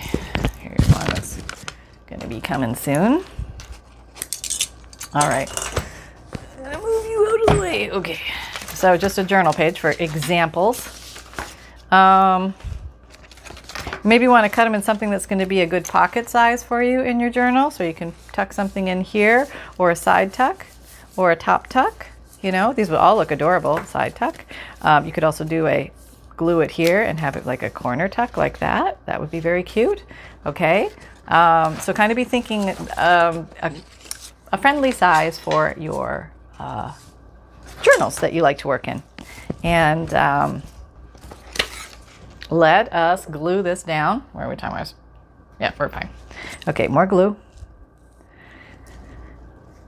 here's 0.59 0.87
one 0.89 1.07
that's 1.07 1.41
going 2.05 2.21
to 2.21 2.27
be 2.27 2.39
coming 2.39 2.75
soon. 2.75 3.23
All 5.15 5.27
right, 5.27 5.49
I'm 6.57 6.63
gonna 6.63 6.77
move 6.77 7.05
you 7.05 7.27
out 7.27 7.49
of 7.49 7.55
the 7.55 7.61
way. 7.61 7.89
Okay, 7.89 8.19
so 8.81 8.97
just 8.97 9.19
a 9.19 9.23
journal 9.23 9.53
page 9.53 9.79
for 9.79 9.91
examples. 9.99 11.23
Um, 11.91 12.55
maybe 14.03 14.23
you 14.23 14.31
want 14.31 14.45
to 14.45 14.49
cut 14.49 14.63
them 14.63 14.73
in 14.73 14.81
something 14.81 15.11
that's 15.11 15.27
going 15.27 15.37
to 15.37 15.45
be 15.45 15.61
a 15.61 15.67
good 15.67 15.85
pocket 15.85 16.27
size 16.27 16.63
for 16.63 16.81
you 16.81 17.01
in 17.01 17.19
your 17.19 17.29
journal. 17.29 17.69
So 17.69 17.83
you 17.83 17.93
can 17.93 18.11
tuck 18.31 18.53
something 18.53 18.87
in 18.87 19.01
here 19.01 19.47
or 19.77 19.91
a 19.91 19.95
side 19.95 20.33
tuck 20.33 20.65
or 21.15 21.29
a 21.29 21.35
top 21.35 21.67
tuck. 21.67 22.07
You 22.41 22.51
know, 22.51 22.73
these 22.73 22.89
would 22.89 22.97
all 22.97 23.17
look 23.17 23.29
adorable, 23.29 23.77
side 23.83 24.15
tuck. 24.15 24.45
Um, 24.81 25.05
you 25.05 25.11
could 25.11 25.23
also 25.23 25.43
do 25.43 25.67
a 25.67 25.91
glue 26.35 26.61
it 26.61 26.71
here 26.71 27.03
and 27.03 27.19
have 27.19 27.35
it 27.35 27.45
like 27.45 27.61
a 27.61 27.69
corner 27.69 28.09
tuck 28.09 28.35
like 28.35 28.57
that. 28.57 28.97
That 29.05 29.21
would 29.21 29.29
be 29.29 29.39
very 29.39 29.61
cute. 29.61 30.03
Okay. 30.43 30.89
Um, 31.27 31.77
so 31.77 31.93
kind 31.93 32.11
of 32.11 32.15
be 32.15 32.23
thinking 32.23 32.69
um, 32.97 33.47
a, 33.61 33.71
a, 34.51 34.57
friendly 34.57 34.91
size 34.91 35.37
for 35.37 35.75
your 35.77 36.31
uh, 36.57 36.93
journals 37.81 38.19
that 38.19 38.33
you 38.33 38.41
like 38.41 38.57
to 38.59 38.67
work 38.67 38.87
in. 38.87 39.03
And 39.63 40.13
um, 40.13 40.63
let 42.49 42.91
us 42.93 43.25
glue 43.25 43.61
this 43.61 43.83
down. 43.83 44.21
Where 44.33 44.45
are 44.45 44.49
we 44.49 44.55
time 44.55 44.71
wise? 44.71 44.95
Yeah, 45.59 45.73
we're 45.77 45.89
fine. 45.89 46.09
Okay, 46.67 46.87
more 46.87 47.05
glue. 47.05 47.35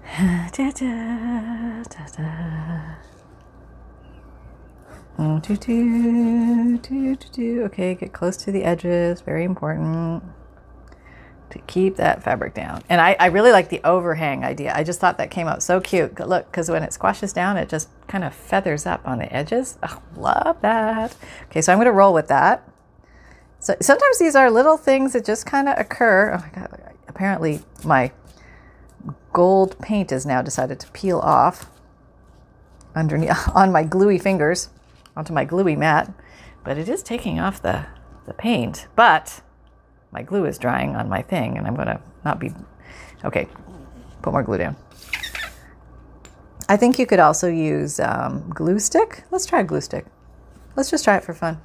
da, 0.17 0.71
da, 0.71 1.84
da, 1.84 2.06
Okay, 7.65 7.95
get 7.95 8.13
close 8.13 8.38
to 8.38 8.51
the 8.51 8.63
edges. 8.63 9.21
Very 9.21 9.43
important 9.43 10.23
to 11.54 11.60
keep 11.60 11.96
that 11.98 12.24
fabric 12.24 12.54
down. 12.54 12.84
And 12.89 13.00
I, 13.00 13.16
I 13.20 13.28
really 13.28 13.52
like 13.52 13.70
the 13.70 13.80
overhang 13.84 14.44
idea. 14.44 14.74
I 14.76 14.84
just 14.84 15.00
thought 15.00 15.20
that 15.20 15.30
came 15.30 15.48
out 15.48 15.62
so 15.62 15.80
cute. 15.80 16.20
Look, 16.20 16.48
because 16.48 16.70
when 16.70 16.82
it 16.82 16.94
squashes 16.94 17.32
down, 17.32 17.58
it 17.58 17.70
just 17.70 17.89
kind 18.08 18.24
of 18.24 18.34
feathers 18.34 18.86
up 18.86 19.08
on 19.08 19.20
the 19.20 19.32
edges. 19.32 19.78
Oh, 19.84 20.02
love 20.18 20.60
that. 20.62 21.16
Okay, 21.46 21.62
so 21.62 21.72
I'm 21.72 21.78
going 21.78 21.86
to 21.86 21.92
roll 21.92 22.13
with 22.13 22.28
that. 22.28 22.68
So 23.60 23.76
sometimes 23.80 24.20
these 24.20 24.36
are 24.36 24.50
little 24.50 24.78
things 24.78 25.13
that 25.13 25.24
just 25.24 25.46
kind 25.46 25.70
of 25.70 25.78
occur. 25.78 26.34
Oh 26.34 26.39
my 26.39 26.50
God, 26.50 26.94
apparently 27.08 27.62
my 27.84 28.12
gold 29.32 29.78
paint 29.80 30.10
has 30.10 30.26
now 30.26 30.42
decided 30.42 30.80
to 30.80 30.92
peel 30.92 31.20
off 31.20 31.70
underneath 32.96 33.48
on 33.56 33.72
my 33.72 33.84
gluey 33.84 34.18
fingers 34.18 34.70
onto 35.16 35.34
my 35.34 35.46
gluey 35.46 35.76
mat, 35.76 36.12
but 36.63 36.80
it 36.80 36.89
is 36.89 37.04
taking 37.04 37.39
off 37.39 37.62
the, 37.62 37.86
the 38.26 38.34
paint. 38.34 38.88
But 38.96 39.42
my 40.13 40.21
glue 40.21 40.45
is 40.45 40.58
drying 40.58 40.95
on 40.95 41.10
my 41.10 41.21
thing, 41.21 41.58
and 41.58 41.67
I'm 41.67 41.76
going 41.76 41.88
to 41.88 41.99
not 42.23 42.39
be. 42.39 42.52
Okay, 43.26 43.47
put 44.21 44.32
more 44.32 44.43
glue 44.43 44.60
down. 44.60 44.76
I 46.69 46.78
think 46.78 46.97
you 46.97 47.06
could 47.06 47.19
also 47.19 47.47
use 47.47 47.99
um, 47.99 48.49
glue 48.49 48.80
stick. 48.80 49.23
Let's 49.32 49.45
try 49.45 49.62
a 49.62 49.63
glue 49.63 49.82
stick. 49.82 50.06
Let's 50.76 50.89
just 50.89 51.04
try 51.04 51.17
it 51.17 51.23
for 51.23 51.34
fun. 51.34 51.60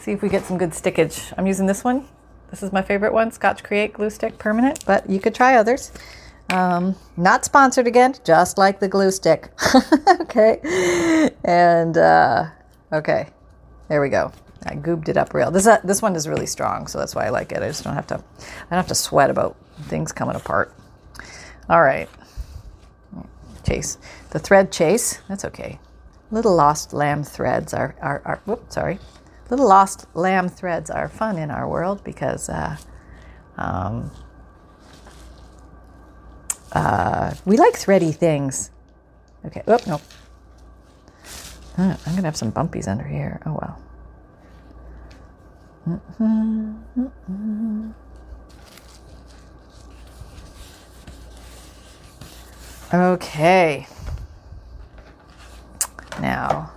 See 0.00 0.12
if 0.12 0.22
we 0.22 0.28
get 0.28 0.44
some 0.44 0.58
good 0.58 0.70
stickage. 0.70 1.32
I'm 1.38 1.46
using 1.46 1.66
this 1.66 1.84
one. 1.84 2.08
This 2.50 2.62
is 2.62 2.72
my 2.72 2.82
favorite 2.82 3.12
one, 3.12 3.30
Scotch 3.30 3.62
Create 3.62 3.94
Glue 3.94 4.10
Stick 4.10 4.36
Permanent, 4.36 4.84
but 4.84 5.08
you 5.08 5.20
could 5.20 5.34
try 5.34 5.56
others. 5.56 5.90
Um, 6.50 6.96
not 7.16 7.46
sponsored 7.46 7.86
again, 7.86 8.14
just 8.24 8.58
like 8.58 8.78
the 8.78 8.88
glue 8.88 9.10
stick. 9.10 9.50
okay. 10.20 11.30
And, 11.44 11.96
uh, 11.96 12.50
okay. 12.92 13.28
There 13.88 14.02
we 14.02 14.10
go. 14.10 14.32
I 14.66 14.74
goobed 14.74 15.08
it 15.08 15.16
up 15.16 15.34
real. 15.34 15.50
This 15.50 15.66
uh, 15.66 15.80
this 15.84 16.02
one 16.02 16.14
is 16.14 16.28
really 16.28 16.46
strong, 16.46 16.86
so 16.86 16.98
that's 16.98 17.14
why 17.14 17.26
I 17.26 17.30
like 17.30 17.52
it. 17.52 17.62
I 17.62 17.66
just 17.68 17.84
don't 17.84 17.94
have 17.94 18.06
to 18.08 18.16
I 18.16 18.70
don't 18.70 18.78
have 18.78 18.88
to 18.88 18.94
sweat 18.94 19.30
about 19.30 19.56
things 19.82 20.12
coming 20.12 20.36
apart. 20.36 20.74
All 21.68 21.82
right. 21.82 22.08
Chase. 23.66 23.98
The 24.30 24.38
thread 24.38 24.72
chase. 24.72 25.20
That's 25.28 25.44
okay. 25.44 25.78
Little 26.30 26.54
lost 26.54 26.92
lamb 26.92 27.24
threads 27.24 27.74
are 27.74 27.94
are, 28.00 28.22
are 28.24 28.40
whoop, 28.44 28.72
sorry. 28.72 28.98
Little 29.50 29.68
lost 29.68 30.06
lamb 30.14 30.48
threads 30.48 30.90
are 30.90 31.08
fun 31.08 31.38
in 31.38 31.50
our 31.50 31.68
world 31.68 32.02
because 32.04 32.48
uh, 32.48 32.76
um, 33.56 34.10
uh, 36.72 37.34
we 37.44 37.56
like 37.56 37.76
thready 37.76 38.12
things. 38.12 38.70
Okay. 39.44 39.62
Oh 39.66 39.78
no. 39.86 40.00
I'm 41.78 41.96
gonna 42.14 42.22
have 42.22 42.36
some 42.36 42.52
bumpies 42.52 42.86
under 42.86 43.04
here. 43.04 43.40
Oh 43.46 43.52
well. 43.52 43.80
Okay. 52.92 53.86
Now, 56.20 56.72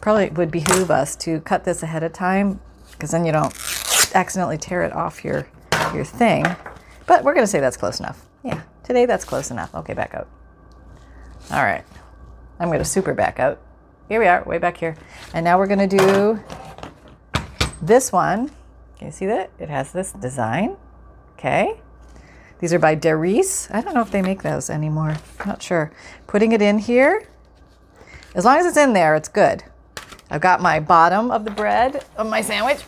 probably 0.00 0.28
would 0.30 0.50
behoove 0.50 0.90
us 0.90 1.16
to 1.16 1.40
cut 1.40 1.64
this 1.64 1.82
ahead 1.82 2.02
of 2.02 2.12
time 2.12 2.60
because 2.92 3.12
then 3.12 3.24
you 3.24 3.32
don't 3.32 3.54
accidentally 4.14 4.58
tear 4.58 4.82
it 4.82 4.92
off 4.92 5.24
your 5.24 5.46
your 5.94 6.04
thing. 6.04 6.44
But 7.06 7.24
we're 7.24 7.32
going 7.32 7.44
to 7.44 7.50
say 7.50 7.60
that's 7.60 7.76
close 7.76 8.00
enough. 8.00 8.26
Yeah, 8.44 8.60
today 8.82 9.06
that's 9.06 9.24
close 9.24 9.50
enough. 9.50 9.74
Okay, 9.74 9.94
back 9.94 10.14
out. 10.14 10.28
All 11.50 11.62
right. 11.62 11.84
I'm 12.60 12.68
going 12.68 12.80
to 12.80 12.84
super 12.84 13.14
back 13.14 13.38
out. 13.38 13.60
Here 14.08 14.20
we 14.20 14.26
are, 14.26 14.42
way 14.44 14.56
back 14.56 14.78
here. 14.78 14.96
And 15.34 15.44
now 15.44 15.58
we're 15.58 15.66
going 15.66 15.86
to 15.86 15.96
do 15.98 16.42
this 17.82 18.10
one. 18.10 18.48
Can 18.96 19.08
you 19.08 19.12
see 19.12 19.26
that? 19.26 19.50
It 19.58 19.68
has 19.68 19.92
this 19.92 20.12
design. 20.12 20.76
Okay. 21.34 21.78
These 22.58 22.72
are 22.72 22.78
by 22.78 22.96
Darice. 22.96 23.68
I 23.70 23.82
don't 23.82 23.92
know 23.92 24.00
if 24.00 24.10
they 24.10 24.22
make 24.22 24.42
those 24.42 24.70
anymore. 24.70 25.18
Not 25.44 25.62
sure. 25.62 25.92
Putting 26.26 26.52
it 26.52 26.62
in 26.62 26.78
here. 26.78 27.28
As 28.34 28.46
long 28.46 28.56
as 28.56 28.64
it's 28.64 28.78
in 28.78 28.94
there, 28.94 29.14
it's 29.14 29.28
good. 29.28 29.64
I've 30.30 30.40
got 30.40 30.62
my 30.62 30.80
bottom 30.80 31.30
of 31.30 31.44
the 31.44 31.50
bread 31.50 32.02
of 32.16 32.26
my 32.28 32.40
sandwich. 32.40 32.82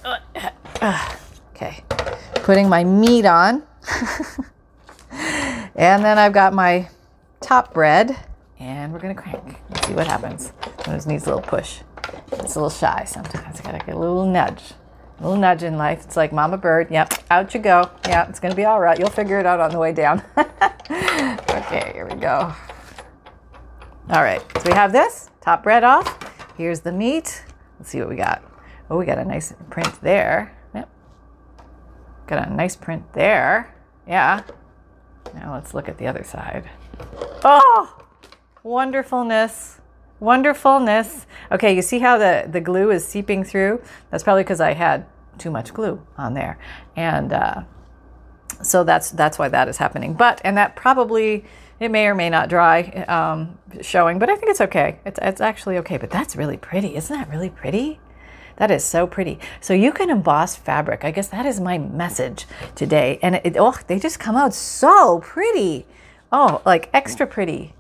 Okay. 1.54 1.85
Putting 2.37 2.70
my 2.70 2.83
meat 2.83 3.26
on. 3.26 3.62
and 5.11 6.02
then 6.02 6.18
I've 6.18 6.33
got 6.33 6.54
my 6.54 6.88
top 7.42 7.74
bread 7.74 8.16
and 8.60 8.92
we're 8.92 8.98
gonna 8.98 9.14
crank. 9.14 9.60
Let's 9.70 9.86
see 9.88 9.94
what 9.94 10.06
happens. 10.06 10.52
It 10.86 11.06
needs 11.06 11.26
a 11.26 11.34
little 11.34 11.40
push. 11.40 11.80
It's 12.32 12.54
a 12.54 12.60
little 12.60 12.70
shy 12.70 13.04
sometimes. 13.04 13.58
I 13.60 13.64
gotta 13.64 13.84
get 13.84 13.96
a 13.96 13.98
little 13.98 14.26
nudge. 14.26 14.74
A 15.18 15.22
little 15.22 15.38
nudge 15.38 15.62
in 15.62 15.76
life. 15.76 16.04
It's 16.04 16.16
like 16.16 16.32
Mama 16.32 16.58
Bird. 16.58 16.88
Yep, 16.90 17.14
out 17.30 17.52
you 17.54 17.60
go. 17.60 17.90
Yeah, 18.06 18.28
it's 18.28 18.38
gonna 18.38 18.54
be 18.54 18.66
all 18.66 18.80
right. 18.80 18.98
You'll 18.98 19.10
figure 19.10 19.40
it 19.40 19.46
out 19.46 19.60
on 19.60 19.70
the 19.70 19.78
way 19.78 19.92
down. 19.92 20.22
okay, 20.38 21.90
here 21.94 22.06
we 22.06 22.14
go. 22.16 22.54
All 24.10 24.22
right, 24.22 24.42
so 24.58 24.62
we 24.66 24.72
have 24.72 24.92
this 24.92 25.30
top 25.40 25.62
bread 25.62 25.82
off. 25.82 26.18
Here's 26.56 26.80
the 26.80 26.92
meat. 26.92 27.44
Let's 27.78 27.90
see 27.90 28.00
what 28.00 28.08
we 28.08 28.16
got. 28.16 28.42
Oh, 28.90 28.98
we 28.98 29.06
got 29.06 29.18
a 29.18 29.24
nice 29.24 29.54
print 29.70 30.00
there. 30.02 30.54
Yep. 30.74 30.88
Got 32.26 32.48
a 32.48 32.52
nice 32.52 32.76
print 32.76 33.12
there. 33.14 33.74
Yeah. 34.06 34.42
Now 35.34 35.54
let's 35.54 35.72
look 35.74 35.88
at 35.88 35.96
the 35.96 36.06
other 36.06 36.24
side. 36.24 36.68
Oh, 37.44 37.99
Wonderfulness. 38.62 39.80
Wonderfulness. 40.20 41.26
Okay, 41.50 41.74
you 41.74 41.80
see 41.80 41.98
how 41.98 42.18
the, 42.18 42.46
the 42.50 42.60
glue 42.60 42.90
is 42.90 43.06
seeping 43.06 43.42
through? 43.42 43.82
That's 44.10 44.22
probably 44.22 44.42
because 44.42 44.60
I 44.60 44.74
had 44.74 45.06
too 45.38 45.50
much 45.50 45.72
glue 45.72 46.04
on 46.18 46.34
there. 46.34 46.58
And 46.94 47.32
uh, 47.32 47.62
so 48.62 48.84
that's 48.84 49.10
that's 49.10 49.38
why 49.38 49.48
that 49.48 49.68
is 49.68 49.78
happening. 49.78 50.12
But, 50.12 50.42
and 50.44 50.58
that 50.58 50.76
probably, 50.76 51.46
it 51.78 51.90
may 51.90 52.06
or 52.06 52.14
may 52.14 52.28
not 52.28 52.50
dry 52.50 52.82
um, 53.08 53.58
showing, 53.80 54.18
but 54.18 54.28
I 54.28 54.36
think 54.36 54.50
it's 54.50 54.60
okay. 54.60 55.00
It's, 55.06 55.18
it's 55.22 55.40
actually 55.40 55.78
okay. 55.78 55.96
But 55.96 56.10
that's 56.10 56.36
really 56.36 56.58
pretty. 56.58 56.96
Isn't 56.96 57.16
that 57.16 57.30
really 57.30 57.48
pretty? 57.48 57.98
That 58.56 58.70
is 58.70 58.84
so 58.84 59.06
pretty. 59.06 59.38
So 59.62 59.72
you 59.72 59.90
can 59.90 60.10
emboss 60.10 60.54
fabric. 60.54 61.02
I 61.02 61.12
guess 61.12 61.28
that 61.28 61.46
is 61.46 61.60
my 61.60 61.78
message 61.78 62.46
today. 62.74 63.18
And 63.22 63.36
it, 63.36 63.56
oh, 63.58 63.78
they 63.86 63.98
just 63.98 64.20
come 64.20 64.36
out 64.36 64.52
so 64.52 65.20
pretty. 65.20 65.86
Oh, 66.30 66.60
like 66.66 66.90
extra 66.92 67.26
pretty. 67.26 67.72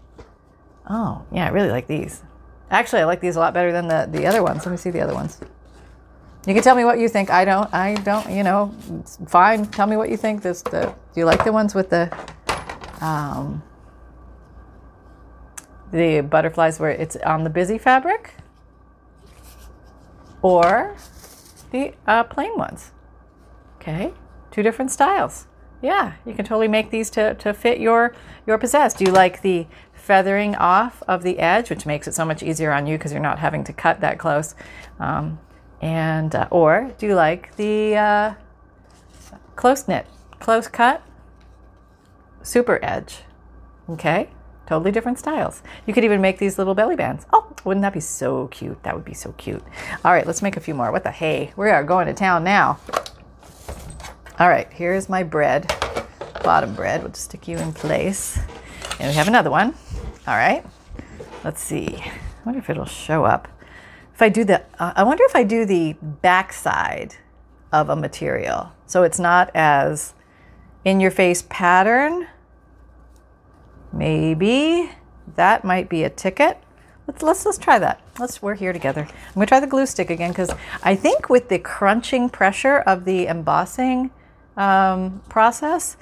Oh, 0.90 1.24
yeah, 1.30 1.46
I 1.46 1.50
really 1.50 1.70
like 1.70 1.86
these. 1.86 2.20
Actually, 2.68 3.02
I 3.02 3.04
like 3.04 3.20
these 3.20 3.36
a 3.36 3.38
lot 3.38 3.54
better 3.54 3.70
than 3.70 3.86
the, 3.86 4.08
the 4.10 4.26
other 4.26 4.42
ones. 4.42 4.66
Let 4.66 4.72
me 4.72 4.76
see 4.76 4.90
the 4.90 5.00
other 5.00 5.14
ones. 5.14 5.40
You 6.46 6.54
can 6.54 6.64
tell 6.64 6.74
me 6.74 6.84
what 6.84 6.98
you 6.98 7.08
think. 7.08 7.30
I 7.30 7.44
don't. 7.44 7.72
I 7.72 7.94
don't. 7.94 8.28
You 8.28 8.42
know, 8.42 8.74
it's 8.98 9.18
fine. 9.28 9.66
Tell 9.66 9.86
me 9.86 9.96
what 9.96 10.08
you 10.08 10.16
think. 10.16 10.42
This. 10.42 10.62
The. 10.62 10.86
Do 11.14 11.20
you 11.20 11.26
like 11.26 11.44
the 11.44 11.52
ones 11.52 11.74
with 11.74 11.90
the, 11.90 12.10
um, 13.00 13.62
the 15.92 16.22
butterflies 16.22 16.80
where 16.80 16.90
it's 16.90 17.16
on 17.16 17.44
the 17.44 17.50
busy 17.50 17.78
fabric, 17.78 18.34
or 20.42 20.96
the 21.70 21.94
uh, 22.06 22.24
plain 22.24 22.56
ones? 22.56 22.90
Okay, 23.76 24.12
two 24.50 24.62
different 24.62 24.90
styles. 24.90 25.46
Yeah, 25.82 26.14
you 26.26 26.34
can 26.34 26.44
totally 26.44 26.68
make 26.68 26.90
these 26.90 27.08
to, 27.10 27.34
to 27.34 27.54
fit 27.54 27.80
your 27.80 28.14
your 28.46 28.58
possess. 28.58 28.94
Do 28.94 29.04
you 29.04 29.12
like 29.12 29.42
the 29.42 29.66
feathering 29.94 30.54
off 30.56 31.02
of 31.08 31.22
the 31.22 31.38
edge, 31.38 31.70
which 31.70 31.86
makes 31.86 32.06
it 32.06 32.14
so 32.14 32.24
much 32.24 32.42
easier 32.42 32.72
on 32.72 32.86
you 32.86 32.98
because 32.98 33.12
you're 33.12 33.20
not 33.20 33.38
having 33.38 33.64
to 33.64 33.72
cut 33.72 34.00
that 34.00 34.18
close? 34.18 34.54
Um, 34.98 35.38
and 35.80 36.34
uh, 36.34 36.48
or 36.50 36.92
do 36.98 37.06
you 37.06 37.14
like 37.14 37.56
the 37.56 37.96
uh, 37.96 38.34
close 39.56 39.88
knit, 39.88 40.06
close 40.38 40.68
cut, 40.68 41.02
super 42.42 42.78
edge? 42.82 43.20
Okay, 43.88 44.28
totally 44.66 44.90
different 44.90 45.18
styles. 45.18 45.62
You 45.86 45.94
could 45.94 46.04
even 46.04 46.20
make 46.20 46.38
these 46.38 46.58
little 46.58 46.74
belly 46.74 46.96
bands. 46.96 47.26
Oh, 47.32 47.54
wouldn't 47.64 47.82
that 47.82 47.94
be 47.94 48.00
so 48.00 48.48
cute? 48.48 48.82
That 48.82 48.94
would 48.94 49.04
be 49.04 49.14
so 49.14 49.32
cute. 49.32 49.62
All 50.04 50.12
right, 50.12 50.26
let's 50.26 50.42
make 50.42 50.56
a 50.56 50.60
few 50.60 50.74
more. 50.74 50.92
What 50.92 51.04
the 51.04 51.10
hey? 51.10 51.52
We 51.56 51.70
are 51.70 51.82
going 51.82 52.06
to 52.06 52.14
town 52.14 52.44
now. 52.44 52.78
All 54.40 54.48
right, 54.48 54.72
here's 54.72 55.10
my 55.10 55.22
bread, 55.22 55.70
bottom 56.42 56.74
bread. 56.74 57.02
We'll 57.02 57.10
just 57.10 57.24
stick 57.24 57.46
you 57.46 57.58
in 57.58 57.74
place. 57.74 58.38
And 58.98 59.10
we 59.10 59.12
have 59.12 59.28
another 59.28 59.50
one. 59.50 59.74
All 60.26 60.34
right, 60.34 60.64
let's 61.44 61.60
see. 61.60 61.96
I 61.98 62.10
wonder 62.46 62.58
if 62.58 62.70
it'll 62.70 62.86
show 62.86 63.26
up. 63.26 63.48
If 64.14 64.22
I 64.22 64.30
do 64.30 64.44
the, 64.44 64.62
uh, 64.78 64.94
I 64.96 65.02
wonder 65.02 65.24
if 65.24 65.36
I 65.36 65.42
do 65.42 65.66
the 65.66 65.94
backside 66.00 67.16
of 67.70 67.90
a 67.90 67.96
material. 67.96 68.72
So 68.86 69.02
it's 69.02 69.18
not 69.18 69.50
as 69.54 70.14
in 70.86 71.00
your 71.00 71.10
face 71.10 71.44
pattern. 71.50 72.26
Maybe 73.92 74.90
that 75.36 75.64
might 75.66 75.90
be 75.90 76.02
a 76.02 76.08
ticket. 76.08 76.56
Let's, 77.06 77.22
let's, 77.22 77.44
let's 77.44 77.58
try 77.58 77.78
that. 77.78 78.00
Let's, 78.18 78.40
we're 78.40 78.54
here 78.54 78.72
together. 78.72 79.02
I'm 79.02 79.34
gonna 79.34 79.44
try 79.44 79.60
the 79.60 79.66
glue 79.66 79.84
stick 79.84 80.08
again 80.08 80.30
because 80.30 80.50
I 80.82 80.96
think 80.96 81.28
with 81.28 81.50
the 81.50 81.58
crunching 81.58 82.30
pressure 82.30 82.78
of 82.78 83.04
the 83.04 83.26
embossing 83.26 84.12
um, 84.60 85.22
process, 85.30 85.96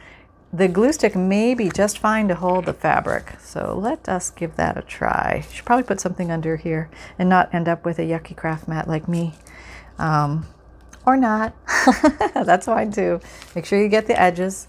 the 0.52 0.66
glue 0.66 0.92
stick 0.92 1.14
may 1.14 1.54
be 1.54 1.68
just 1.68 1.98
fine 1.98 2.26
to 2.28 2.34
hold 2.34 2.66
the 2.66 2.72
fabric. 2.72 3.34
So 3.40 3.78
let 3.78 4.08
us 4.08 4.30
give 4.30 4.56
that 4.56 4.76
a 4.76 4.82
try. 4.82 5.46
Should 5.52 5.64
probably 5.64 5.84
put 5.84 6.00
something 6.00 6.30
under 6.30 6.56
here 6.56 6.90
and 7.18 7.28
not 7.28 7.54
end 7.54 7.68
up 7.68 7.84
with 7.84 7.98
a 7.98 8.02
yucky 8.02 8.36
craft 8.36 8.66
mat 8.66 8.88
like 8.88 9.06
me. 9.08 9.34
Um, 9.98 10.46
or 11.06 11.16
not. 11.16 11.54
That's 12.34 12.66
fine 12.66 12.90
too. 12.90 13.20
Make 13.54 13.64
sure 13.64 13.80
you 13.80 13.88
get 13.88 14.06
the 14.06 14.20
edges. 14.20 14.66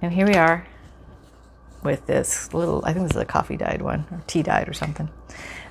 And 0.00 0.12
here 0.12 0.26
we 0.26 0.34
are 0.34 0.66
with 1.82 2.06
this 2.06 2.54
little, 2.54 2.82
I 2.84 2.92
think 2.92 3.08
this 3.08 3.16
is 3.16 3.22
a 3.22 3.26
coffee 3.26 3.56
dyed 3.56 3.82
one 3.82 4.06
or 4.10 4.22
tea 4.26 4.42
dyed 4.42 4.68
or 4.68 4.72
something. 4.72 5.10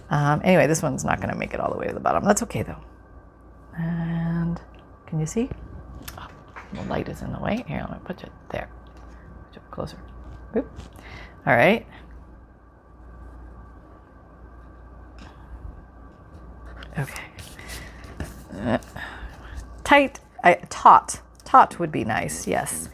Um, 0.09 0.41
anyway, 0.43 0.67
this 0.67 0.83
one's 0.83 1.03
not 1.03 1.17
going 1.17 1.31
to 1.31 1.37
make 1.37 1.53
it 1.53 1.59
all 1.59 1.71
the 1.71 1.77
way 1.77 1.87
to 1.87 1.93
the 1.93 1.99
bottom. 1.99 2.23
That's 2.23 2.43
okay 2.43 2.61
though. 2.61 2.83
And 3.77 4.61
can 5.07 5.19
you 5.19 5.25
see? 5.25 5.49
The 6.73 6.83
light 6.83 7.09
is 7.09 7.21
in 7.21 7.33
the 7.33 7.39
way. 7.39 7.63
Here, 7.67 7.85
let 7.89 7.91
me 7.91 7.99
put 8.03 8.23
it 8.23 8.31
there. 8.49 8.69
Put 9.49 9.57
it 9.57 9.71
closer. 9.71 9.97
Oop. 10.55 10.69
All 11.45 11.55
right. 11.55 11.85
Okay. 16.97 17.23
Uh, 18.53 18.77
tight, 19.83 20.19
I, 20.43 20.55
taut. 20.69 21.21
Taut 21.45 21.79
would 21.79 21.91
be 21.91 22.03
nice, 22.03 22.47
yes. 22.47 22.89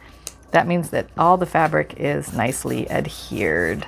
That 0.52 0.66
means 0.66 0.90
that 0.90 1.10
all 1.16 1.36
the 1.36 1.46
fabric 1.46 1.94
is 1.98 2.32
nicely 2.32 2.90
adhered. 2.90 3.86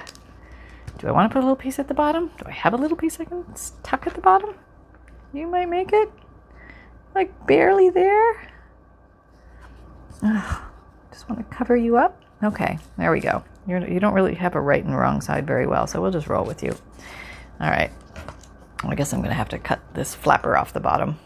Do 0.99 1.09
I 1.09 1.13
want 1.13 1.31
to 1.31 1.33
put 1.33 1.41
a 1.41 1.47
little 1.47 1.57
piece 1.57 1.79
at 1.79 1.89
the 1.89 1.95
bottom? 1.95 2.31
Do 2.39 2.45
I 2.47 2.51
have 2.51 2.75
a 2.75 2.77
little 2.77 2.97
piece 2.97 3.19
I 3.19 3.25
can 3.25 3.47
tuck 3.83 4.07
at 4.07 4.15
the 4.15 4.21
bottom? 4.21 4.55
You 5.33 5.47
might 5.47 5.69
make 5.69 5.93
it 5.93 6.11
like 7.15 7.47
barely 7.47 7.89
there. 7.89 8.53
Ugh, 10.23 10.63
just 11.11 11.29
want 11.29 11.39
to 11.39 11.57
cover 11.57 11.77
you 11.77 11.97
up. 11.97 12.23
Okay, 12.43 12.79
there 12.97 13.11
we 13.11 13.21
go. 13.21 13.45
You're, 13.67 13.87
you 13.87 14.01
don't 14.01 14.15
really 14.15 14.35
have 14.35 14.55
a 14.55 14.61
right 14.61 14.85
and 14.85 14.97
wrong 14.97 15.21
side 15.21 15.47
very 15.47 15.67
well, 15.67 15.87
so 15.87 16.01
we'll 16.01 16.11
just 16.11 16.29
roll 16.29 16.45
with 16.45 16.63
you. 16.63 16.77
All 17.61 17.71
right. 17.71 17.91
I 18.83 18.95
guess 18.95 19.13
I'm 19.13 19.21
going 19.21 19.31
to 19.31 19.35
have 19.35 19.51
to 19.51 19.59
cut 19.59 19.81
this 19.95 20.15
flapper 20.15 20.57
off 20.57 20.73
the 20.73 20.81
bottom. 20.81 21.19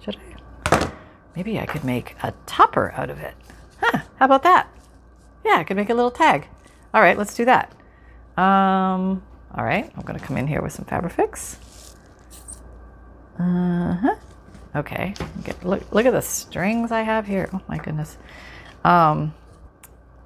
Should 0.00 0.16
I? 0.16 0.90
Maybe 1.34 1.58
I 1.58 1.66
could 1.66 1.84
make 1.84 2.14
a 2.22 2.32
topper 2.46 2.92
out 2.92 3.10
of 3.10 3.18
it. 3.18 3.34
Huh, 3.80 4.00
how 4.16 4.26
about 4.26 4.44
that? 4.44 4.68
Yeah, 5.44 5.56
I 5.56 5.64
could 5.64 5.76
make 5.76 5.90
a 5.90 5.94
little 5.94 6.10
tag. 6.10 6.48
All 6.94 7.00
right, 7.00 7.18
let's 7.18 7.34
do 7.34 7.44
that. 7.44 7.72
Um, 8.36 9.22
all 9.54 9.64
right, 9.64 9.90
I'm 9.96 10.02
going 10.02 10.18
to 10.18 10.24
come 10.24 10.36
in 10.36 10.46
here 10.46 10.62
with 10.62 10.72
some 10.72 10.84
Fabrifix. 10.84 11.56
Uh-huh. 13.38 14.14
Okay, 14.76 15.14
Get, 15.44 15.64
look, 15.64 15.92
look 15.92 16.06
at 16.06 16.12
the 16.12 16.22
strings 16.22 16.92
I 16.92 17.02
have 17.02 17.26
here. 17.26 17.48
Oh 17.52 17.62
my 17.68 17.78
goodness. 17.78 18.18
Um, 18.84 19.34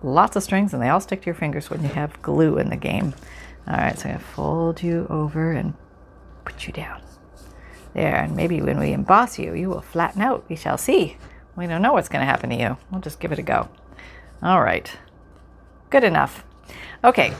lots 0.02 0.36
of 0.36 0.42
strings 0.42 0.74
and 0.74 0.82
they 0.82 0.88
all 0.88 1.00
stick 1.00 1.22
to 1.22 1.26
your 1.26 1.34
fingers 1.34 1.70
when 1.70 1.82
you 1.82 1.88
have 1.88 2.20
glue 2.22 2.58
in 2.58 2.68
the 2.68 2.76
game. 2.76 3.14
All 3.68 3.76
right, 3.76 3.96
so 3.98 4.08
I'm 4.08 4.18
to 4.18 4.24
fold 4.24 4.82
you 4.82 5.06
over 5.08 5.52
and 5.52 5.74
put 6.44 6.66
you 6.66 6.72
down. 6.72 7.00
There, 7.94 8.16
and 8.16 8.34
maybe 8.34 8.60
when 8.60 8.78
we 8.80 8.92
emboss 8.92 9.38
you, 9.38 9.54
you 9.54 9.68
will 9.68 9.82
flatten 9.82 10.22
out. 10.22 10.44
We 10.48 10.56
shall 10.56 10.78
see. 10.78 11.18
We 11.56 11.66
don't 11.66 11.82
know 11.82 11.92
what's 11.92 12.08
going 12.08 12.22
to 12.22 12.26
happen 12.26 12.50
to 12.50 12.56
you. 12.56 12.76
We'll 12.90 13.02
just 13.02 13.20
give 13.20 13.32
it 13.32 13.38
a 13.38 13.42
go. 13.42 13.68
All 14.42 14.62
right. 14.62 14.90
Good 15.90 16.02
enough. 16.02 16.42
Okay. 17.04 17.34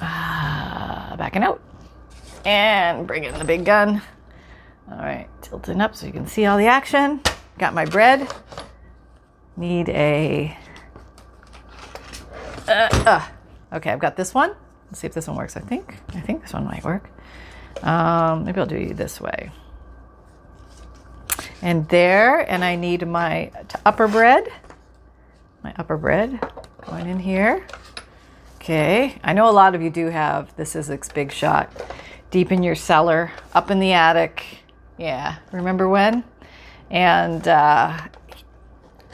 Uh, 0.00 1.16
backing 1.16 1.42
out. 1.42 1.60
And 2.44 3.06
bring 3.06 3.24
in 3.24 3.36
the 3.38 3.44
big 3.44 3.64
gun. 3.64 4.00
All 4.90 4.98
right. 4.98 5.28
Tilting 5.42 5.80
up 5.80 5.94
so 5.94 6.06
you 6.06 6.12
can 6.12 6.26
see 6.26 6.46
all 6.46 6.58
the 6.58 6.66
action. 6.66 7.20
Got 7.58 7.74
my 7.74 7.84
bread. 7.84 8.28
Need 9.56 9.88
a. 9.88 10.56
Uh, 12.66 12.88
uh. 13.06 13.28
Okay, 13.72 13.90
I've 13.90 13.98
got 13.98 14.16
this 14.16 14.34
one. 14.34 14.54
Let's 14.86 15.00
see 15.00 15.06
if 15.06 15.14
this 15.14 15.26
one 15.26 15.36
works. 15.36 15.56
I 15.56 15.60
think. 15.60 15.96
I 16.14 16.20
think 16.20 16.42
this 16.42 16.52
one 16.52 16.64
might 16.64 16.84
work. 16.84 17.10
Um, 17.82 18.44
maybe 18.44 18.60
I'll 18.60 18.66
do 18.66 18.78
you 18.78 18.94
this 18.94 19.20
way 19.20 19.50
and 21.64 21.88
there 21.88 22.40
and 22.50 22.62
I 22.62 22.76
need 22.76 23.08
my 23.08 23.50
upper 23.86 24.06
bread 24.06 24.46
my 25.62 25.74
upper 25.78 25.96
bread 25.96 26.38
going 26.86 27.08
in 27.08 27.18
here 27.18 27.66
okay 28.56 29.18
I 29.24 29.32
know 29.32 29.48
a 29.48 29.50
lot 29.50 29.74
of 29.74 29.80
you 29.80 29.88
do 29.88 30.08
have 30.08 30.54
this 30.56 30.76
is 30.76 30.88
Sizzix 30.88 31.12
Big 31.12 31.32
Shot 31.32 31.72
deep 32.30 32.52
in 32.52 32.62
your 32.62 32.74
cellar 32.74 33.32
up 33.54 33.70
in 33.70 33.80
the 33.80 33.92
attic 33.92 34.58
yeah 34.98 35.36
remember 35.52 35.88
when 35.88 36.24
and 36.90 37.46
uh, 37.48 37.98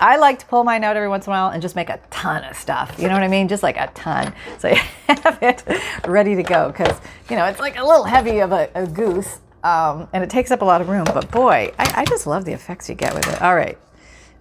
I 0.00 0.16
like 0.16 0.38
to 0.40 0.46
pull 0.46 0.64
mine 0.64 0.82
out 0.82 0.96
every 0.96 1.08
once 1.08 1.26
in 1.26 1.32
a 1.32 1.34
while 1.34 1.50
and 1.50 1.60
just 1.60 1.76
make 1.76 1.90
a 1.90 2.00
ton 2.10 2.42
of 2.44 2.56
stuff. 2.56 2.96
You 2.98 3.06
know 3.06 3.14
what 3.14 3.22
I 3.22 3.28
mean? 3.28 3.48
Just 3.48 3.62
like 3.62 3.76
a 3.76 3.90
ton. 3.94 4.34
So 4.58 4.68
you 4.68 4.76
have 5.08 5.38
it 5.42 5.62
ready 6.06 6.34
to 6.34 6.42
go 6.42 6.68
because, 6.68 7.00
you 7.28 7.36
know, 7.36 7.44
it's 7.44 7.60
like 7.60 7.78
a 7.78 7.84
little 7.84 8.04
heavy 8.04 8.40
of 8.40 8.52
a, 8.52 8.70
a 8.74 8.86
goose 8.86 9.40
um, 9.62 10.08
and 10.12 10.24
it 10.24 10.30
takes 10.30 10.50
up 10.50 10.62
a 10.62 10.64
lot 10.64 10.80
of 10.80 10.88
room. 10.88 11.04
But 11.04 11.30
boy, 11.30 11.72
I, 11.78 11.92
I, 11.96 12.04
just 12.06 12.26
love 12.26 12.46
the 12.46 12.52
effects 12.52 12.88
you 12.88 12.94
get 12.94 13.14
with 13.14 13.28
it. 13.28 13.42
All 13.42 13.54
right. 13.54 13.78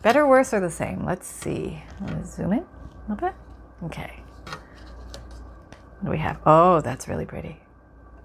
Better, 0.02 0.26
worse, 0.26 0.54
or 0.54 0.62
the 0.62 0.70
same? 0.70 1.06
Let's 1.06 1.28
see. 1.28 1.84
Let's 2.00 2.36
zoom 2.36 2.54
in 2.54 2.60
a 2.60 3.12
little 3.14 3.28
bit. 3.28 3.36
Okay. 3.84 4.24
What 6.00 6.06
do 6.06 6.12
we 6.12 6.20
have? 6.20 6.40
Oh, 6.46 6.80
that's 6.80 7.10
really 7.10 7.26
pretty. 7.26 7.60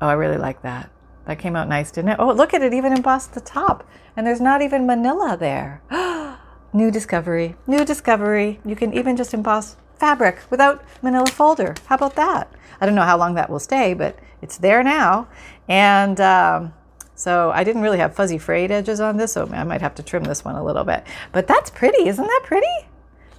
Oh, 0.00 0.06
I 0.06 0.12
really 0.12 0.38
like 0.38 0.62
that. 0.62 0.88
That 1.26 1.38
came 1.38 1.56
out 1.56 1.68
nice, 1.68 1.90
didn't 1.90 2.10
it? 2.10 2.16
Oh, 2.18 2.32
look 2.32 2.52
at 2.52 2.62
it, 2.62 2.74
even 2.74 2.92
embossed 2.92 3.34
the 3.34 3.40
top. 3.40 3.88
And 4.16 4.26
there's 4.26 4.40
not 4.40 4.62
even 4.62 4.86
manila 4.86 5.36
there. 5.36 5.82
new 6.72 6.90
discovery. 6.90 7.56
New 7.66 7.84
discovery. 7.84 8.60
You 8.64 8.76
can 8.76 8.92
even 8.92 9.16
just 9.16 9.32
emboss 9.32 9.76
fabric 9.98 10.40
without 10.50 10.84
manila 11.02 11.26
folder. 11.26 11.74
How 11.86 11.96
about 11.96 12.16
that? 12.16 12.52
I 12.80 12.86
don't 12.86 12.94
know 12.94 13.02
how 13.02 13.16
long 13.16 13.34
that 13.34 13.48
will 13.48 13.60
stay, 13.60 13.94
but 13.94 14.18
it's 14.42 14.58
there 14.58 14.82
now. 14.82 15.28
And 15.68 16.20
um, 16.20 16.74
so 17.14 17.50
I 17.52 17.64
didn't 17.64 17.82
really 17.82 17.98
have 17.98 18.14
fuzzy 18.14 18.38
frayed 18.38 18.70
edges 18.70 19.00
on 19.00 19.16
this, 19.16 19.32
so 19.32 19.48
I 19.52 19.64
might 19.64 19.80
have 19.80 19.94
to 19.96 20.02
trim 20.02 20.24
this 20.24 20.44
one 20.44 20.56
a 20.56 20.64
little 20.64 20.84
bit. 20.84 21.04
But 21.32 21.46
that's 21.46 21.70
pretty, 21.70 22.08
isn't 22.08 22.26
that 22.26 22.40
pretty? 22.44 22.88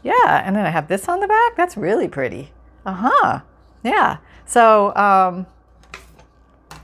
Yeah, 0.01 0.43
and 0.45 0.55
then 0.55 0.65
I 0.65 0.69
have 0.69 0.87
this 0.87 1.09
on 1.09 1.19
the 1.19 1.27
back. 1.27 1.55
That's 1.55 1.75
really 1.75 2.07
pretty. 2.07 2.51
Uh-huh. 2.85 3.41
Yeah. 3.83 4.17
So, 4.45 4.95
um, 4.95 5.47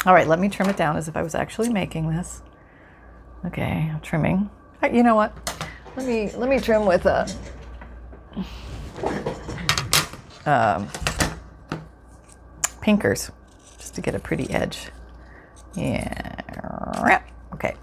all 0.05 0.13
right, 0.13 0.27
let 0.27 0.39
me 0.39 0.49
trim 0.49 0.69
it 0.69 0.77
down 0.77 0.97
as 0.97 1.07
if 1.07 1.15
I 1.15 1.21
was 1.21 1.35
actually 1.35 1.69
making 1.69 2.09
this. 2.09 2.41
Okay, 3.45 3.89
I'm 3.91 3.99
trimming. 4.01 4.49
Uh, 4.81 4.87
you 4.87 5.03
know 5.03 5.15
what? 5.15 5.33
Let 5.95 6.05
me 6.05 6.31
let 6.35 6.49
me 6.49 6.59
trim 6.59 6.85
with 6.85 7.05
a 7.05 7.27
um, 10.45 10.87
pinkers 12.81 13.31
just 13.77 13.95
to 13.95 14.01
get 14.01 14.15
a 14.15 14.19
pretty 14.19 14.49
edge. 14.49 14.89
Yeah. 15.75 17.21
Okay. 17.53 17.75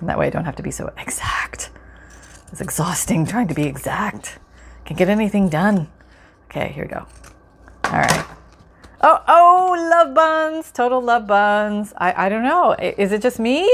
And 0.00 0.08
that 0.08 0.18
way 0.18 0.26
I 0.26 0.30
don't 0.30 0.44
have 0.44 0.56
to 0.56 0.62
be 0.62 0.70
so 0.70 0.92
exact. 0.98 1.70
It's 2.52 2.60
exhausting 2.60 3.26
trying 3.26 3.48
to 3.48 3.54
be 3.54 3.64
exact. 3.64 4.38
Can't 4.84 4.98
get 4.98 5.08
anything 5.08 5.48
done. 5.48 5.88
Okay, 6.46 6.68
here 6.68 6.84
we 6.84 6.90
go. 6.90 7.06
All 7.84 7.92
right. 7.92 8.26
Oh, 9.06 9.22
oh, 9.28 9.88
love 9.90 10.14
buns, 10.14 10.70
total 10.70 11.02
love 11.02 11.26
buns. 11.26 11.92
I, 11.98 12.24
I 12.24 12.28
don't 12.30 12.42
know. 12.42 12.72
Is 12.72 13.12
it 13.12 13.20
just 13.20 13.38
me? 13.38 13.70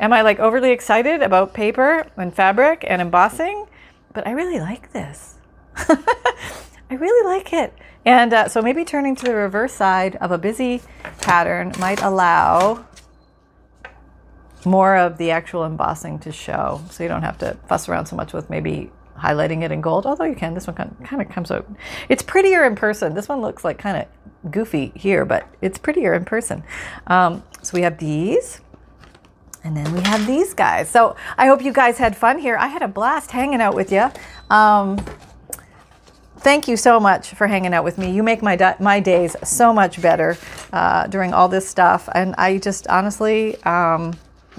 Am 0.00 0.10
I 0.10 0.22
like 0.22 0.40
overly 0.40 0.70
excited 0.70 1.20
about 1.20 1.52
paper 1.52 2.06
and 2.16 2.32
fabric 2.32 2.82
and 2.88 3.02
embossing? 3.02 3.66
But 4.14 4.26
I 4.26 4.30
really 4.30 4.58
like 4.58 4.90
this. 4.94 5.34
I 5.76 6.94
really 6.94 7.28
like 7.28 7.52
it. 7.52 7.74
And 8.06 8.32
uh, 8.32 8.48
so 8.48 8.62
maybe 8.62 8.86
turning 8.86 9.14
to 9.16 9.26
the 9.26 9.34
reverse 9.34 9.74
side 9.74 10.16
of 10.16 10.30
a 10.30 10.38
busy 10.38 10.80
pattern 11.20 11.72
might 11.78 12.00
allow 12.00 12.86
more 14.64 14.96
of 14.96 15.18
the 15.18 15.30
actual 15.30 15.66
embossing 15.66 16.20
to 16.20 16.32
show. 16.32 16.80
So 16.90 17.02
you 17.02 17.10
don't 17.10 17.22
have 17.22 17.36
to 17.40 17.58
fuss 17.68 17.86
around 17.86 18.06
so 18.06 18.16
much 18.16 18.32
with 18.32 18.48
maybe 18.48 18.90
highlighting 19.20 19.62
it 19.62 19.70
in 19.72 19.80
gold, 19.80 20.06
although 20.06 20.24
you 20.24 20.34
can. 20.34 20.54
This 20.54 20.66
one 20.66 20.76
kind 20.76 21.22
of 21.22 21.28
comes 21.28 21.50
out. 21.50 21.68
It's 22.08 22.22
prettier 22.22 22.64
in 22.64 22.74
person. 22.74 23.14
This 23.14 23.28
one 23.28 23.40
looks 23.40 23.64
like 23.64 23.78
kind 23.78 23.96
of 23.96 24.50
goofy 24.50 24.92
here, 24.94 25.24
but 25.24 25.46
it's 25.60 25.78
prettier 25.78 26.14
in 26.14 26.24
person. 26.24 26.62
Um, 27.06 27.42
so 27.62 27.74
we 27.74 27.82
have 27.82 27.98
these. 27.98 28.60
And 29.62 29.76
then 29.76 29.92
we 29.92 30.00
have 30.02 30.26
these 30.26 30.54
guys. 30.54 30.88
So 30.88 31.16
I 31.36 31.46
hope 31.46 31.62
you 31.62 31.72
guys 31.72 31.98
had 31.98 32.16
fun 32.16 32.38
here. 32.38 32.56
I 32.56 32.68
had 32.68 32.80
a 32.80 32.88
blast 32.88 33.30
hanging 33.30 33.60
out 33.60 33.74
with 33.74 33.92
you. 33.92 34.10
Um, 34.48 35.04
thank 36.38 36.66
you 36.66 36.78
so 36.78 36.98
much 36.98 37.30
for 37.30 37.46
hanging 37.46 37.74
out 37.74 37.84
with 37.84 37.98
me. 37.98 38.10
You 38.10 38.22
make 38.22 38.42
my 38.42 38.76
my 38.80 39.00
days 39.00 39.36
so 39.44 39.74
much 39.74 40.00
better 40.00 40.38
uh, 40.72 41.08
during 41.08 41.34
all 41.34 41.48
this 41.48 41.68
stuff, 41.68 42.08
and 42.14 42.34
I 42.38 42.56
just 42.58 42.86
honestly. 42.88 43.62
Um, 43.64 44.14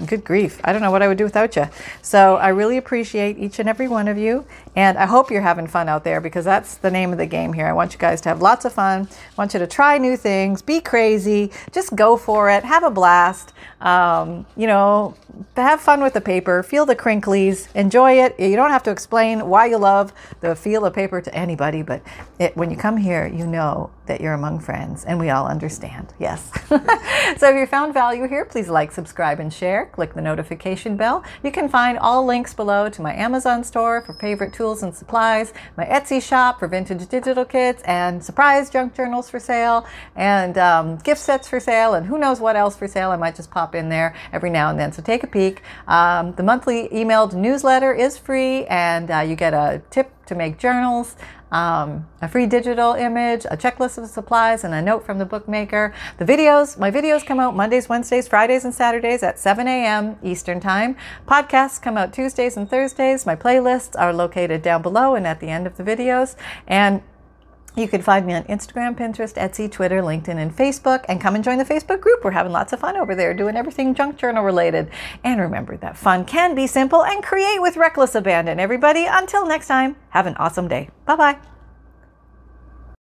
good 0.06 0.24
grief. 0.24 0.60
I 0.64 0.72
don't 0.72 0.82
know 0.82 0.90
what 0.90 1.02
I 1.02 1.08
would 1.08 1.18
do 1.18 1.24
without 1.24 1.54
you. 1.56 1.68
So 2.00 2.36
I 2.36 2.48
really 2.48 2.76
appreciate 2.76 3.38
each 3.38 3.58
and 3.58 3.68
every 3.68 3.88
one 3.88 4.08
of 4.08 4.18
you. 4.18 4.44
And 4.74 4.96
I 4.96 5.06
hope 5.06 5.30
you're 5.30 5.42
having 5.42 5.66
fun 5.66 5.88
out 5.88 6.02
there 6.04 6.20
because 6.20 6.44
that's 6.44 6.76
the 6.76 6.90
name 6.90 7.12
of 7.12 7.18
the 7.18 7.26
game 7.26 7.52
here. 7.52 7.66
I 7.66 7.72
want 7.72 7.92
you 7.92 7.98
guys 7.98 8.20
to 8.22 8.30
have 8.30 8.40
lots 8.40 8.64
of 8.64 8.72
fun. 8.72 9.08
I 9.10 9.34
want 9.36 9.52
you 9.52 9.60
to 9.60 9.66
try 9.66 9.98
new 9.98 10.16
things, 10.16 10.62
be 10.62 10.80
crazy, 10.80 11.50
just 11.72 11.94
go 11.94 12.16
for 12.16 12.50
it, 12.50 12.64
have 12.64 12.82
a 12.82 12.90
blast. 12.90 13.52
Um, 13.80 14.46
you 14.56 14.66
know, 14.66 15.14
have 15.56 15.80
fun 15.80 16.02
with 16.02 16.14
the 16.14 16.20
paper, 16.20 16.62
feel 16.62 16.86
the 16.86 16.96
crinklies, 16.96 17.68
enjoy 17.74 18.12
it. 18.12 18.38
You 18.38 18.54
don't 18.54 18.70
have 18.70 18.84
to 18.84 18.90
explain 18.90 19.48
why 19.48 19.66
you 19.66 19.76
love 19.76 20.12
the 20.40 20.54
feel 20.54 20.84
of 20.84 20.94
paper 20.94 21.20
to 21.20 21.34
anybody, 21.34 21.82
but 21.82 22.02
it, 22.38 22.56
when 22.56 22.70
you 22.70 22.76
come 22.76 22.96
here, 22.96 23.26
you 23.26 23.46
know 23.46 23.90
that 24.06 24.20
you're 24.20 24.34
among 24.34 24.60
friends 24.60 25.04
and 25.04 25.18
we 25.18 25.30
all 25.30 25.46
understand. 25.46 26.12
Yes. 26.18 26.50
so 26.68 27.48
if 27.50 27.56
you 27.56 27.66
found 27.66 27.94
value 27.94 28.28
here, 28.28 28.44
please 28.44 28.68
like, 28.68 28.92
subscribe, 28.92 29.40
and 29.40 29.52
share. 29.52 29.86
Click 29.86 30.14
the 30.14 30.22
notification 30.22 30.96
bell. 30.96 31.24
You 31.42 31.50
can 31.50 31.68
find 31.68 31.98
all 31.98 32.24
links 32.24 32.54
below 32.54 32.88
to 32.88 33.02
my 33.02 33.14
Amazon 33.14 33.64
store 33.64 34.00
for 34.00 34.12
favorite 34.12 34.52
tools 34.62 34.84
and 34.84 34.94
supplies, 34.94 35.52
my 35.76 35.84
Etsy 35.84 36.22
shop 36.22 36.60
for 36.60 36.68
vintage 36.68 37.08
digital 37.08 37.44
kits, 37.44 37.82
and 37.82 38.22
surprise 38.22 38.70
junk 38.70 38.94
journals 38.94 39.28
for 39.28 39.40
sale, 39.40 39.84
and 40.14 40.56
um, 40.56 40.98
gift 40.98 41.20
sets 41.20 41.48
for 41.48 41.58
sale, 41.58 41.94
and 41.94 42.06
who 42.06 42.16
knows 42.16 42.38
what 42.38 42.54
else 42.54 42.76
for 42.76 42.86
sale. 42.86 43.10
I 43.10 43.16
might 43.16 43.34
just 43.34 43.50
pop 43.50 43.74
in 43.74 43.88
there 43.88 44.14
every 44.32 44.50
now 44.50 44.70
and 44.70 44.78
then. 44.78 44.92
So 44.92 45.02
take 45.02 45.24
a 45.24 45.26
peek. 45.26 45.62
Um, 45.88 46.32
the 46.34 46.44
monthly 46.44 46.88
emailed 46.90 47.34
newsletter 47.34 47.92
is 47.92 48.16
free, 48.16 48.64
and 48.66 49.10
uh, 49.10 49.18
you 49.18 49.34
get 49.34 49.52
a 49.52 49.82
tip 49.90 50.12
to 50.26 50.34
make 50.34 50.58
journals 50.58 51.16
um, 51.52 52.08
a 52.22 52.28
free 52.28 52.46
digital 52.46 52.94
image, 52.94 53.44
a 53.44 53.56
checklist 53.56 53.98
of 53.98 54.08
supplies, 54.08 54.64
and 54.64 54.72
a 54.72 54.80
note 54.80 55.04
from 55.04 55.18
the 55.18 55.26
bookmaker. 55.26 55.94
The 56.18 56.24
videos, 56.24 56.78
my 56.78 56.90
videos 56.90 57.24
come 57.24 57.38
out 57.38 57.54
Mondays, 57.54 57.90
Wednesdays, 57.90 58.26
Fridays, 58.26 58.64
and 58.64 58.74
Saturdays 58.74 59.22
at 59.22 59.38
7 59.38 59.68
a.m. 59.68 60.16
Eastern 60.22 60.60
Time. 60.60 60.96
Podcasts 61.28 61.80
come 61.80 61.98
out 61.98 62.12
Tuesdays 62.12 62.56
and 62.56 62.68
Thursdays. 62.68 63.26
My 63.26 63.36
playlists 63.36 63.94
are 64.00 64.14
located 64.14 64.62
down 64.62 64.80
below 64.80 65.14
and 65.14 65.26
at 65.26 65.40
the 65.40 65.48
end 65.48 65.66
of 65.66 65.76
the 65.76 65.84
videos. 65.84 66.36
And 66.66 67.02
you 67.76 67.88
can 67.88 68.02
find 68.02 68.26
me 68.26 68.34
on 68.34 68.44
Instagram, 68.44 68.96
Pinterest, 68.96 69.34
Etsy, 69.34 69.70
Twitter, 69.70 70.02
LinkedIn, 70.02 70.36
and 70.36 70.54
Facebook. 70.54 71.04
And 71.08 71.20
come 71.20 71.34
and 71.34 71.44
join 71.44 71.58
the 71.58 71.64
Facebook 71.64 72.00
group. 72.00 72.24
We're 72.24 72.32
having 72.32 72.52
lots 72.52 72.72
of 72.72 72.80
fun 72.80 72.96
over 72.96 73.14
there 73.14 73.34
doing 73.34 73.56
everything 73.56 73.94
junk 73.94 74.16
journal 74.16 74.44
related. 74.44 74.90
And 75.24 75.40
remember 75.40 75.76
that 75.78 75.96
fun 75.96 76.24
can 76.24 76.54
be 76.54 76.66
simple 76.66 77.04
and 77.04 77.22
create 77.22 77.60
with 77.60 77.76
reckless 77.76 78.14
abandon. 78.14 78.60
Everybody, 78.60 79.06
until 79.06 79.46
next 79.46 79.68
time, 79.68 79.96
have 80.10 80.26
an 80.26 80.36
awesome 80.36 80.68
day. 80.68 80.90
Bye 81.06 81.16
bye. 81.16 81.51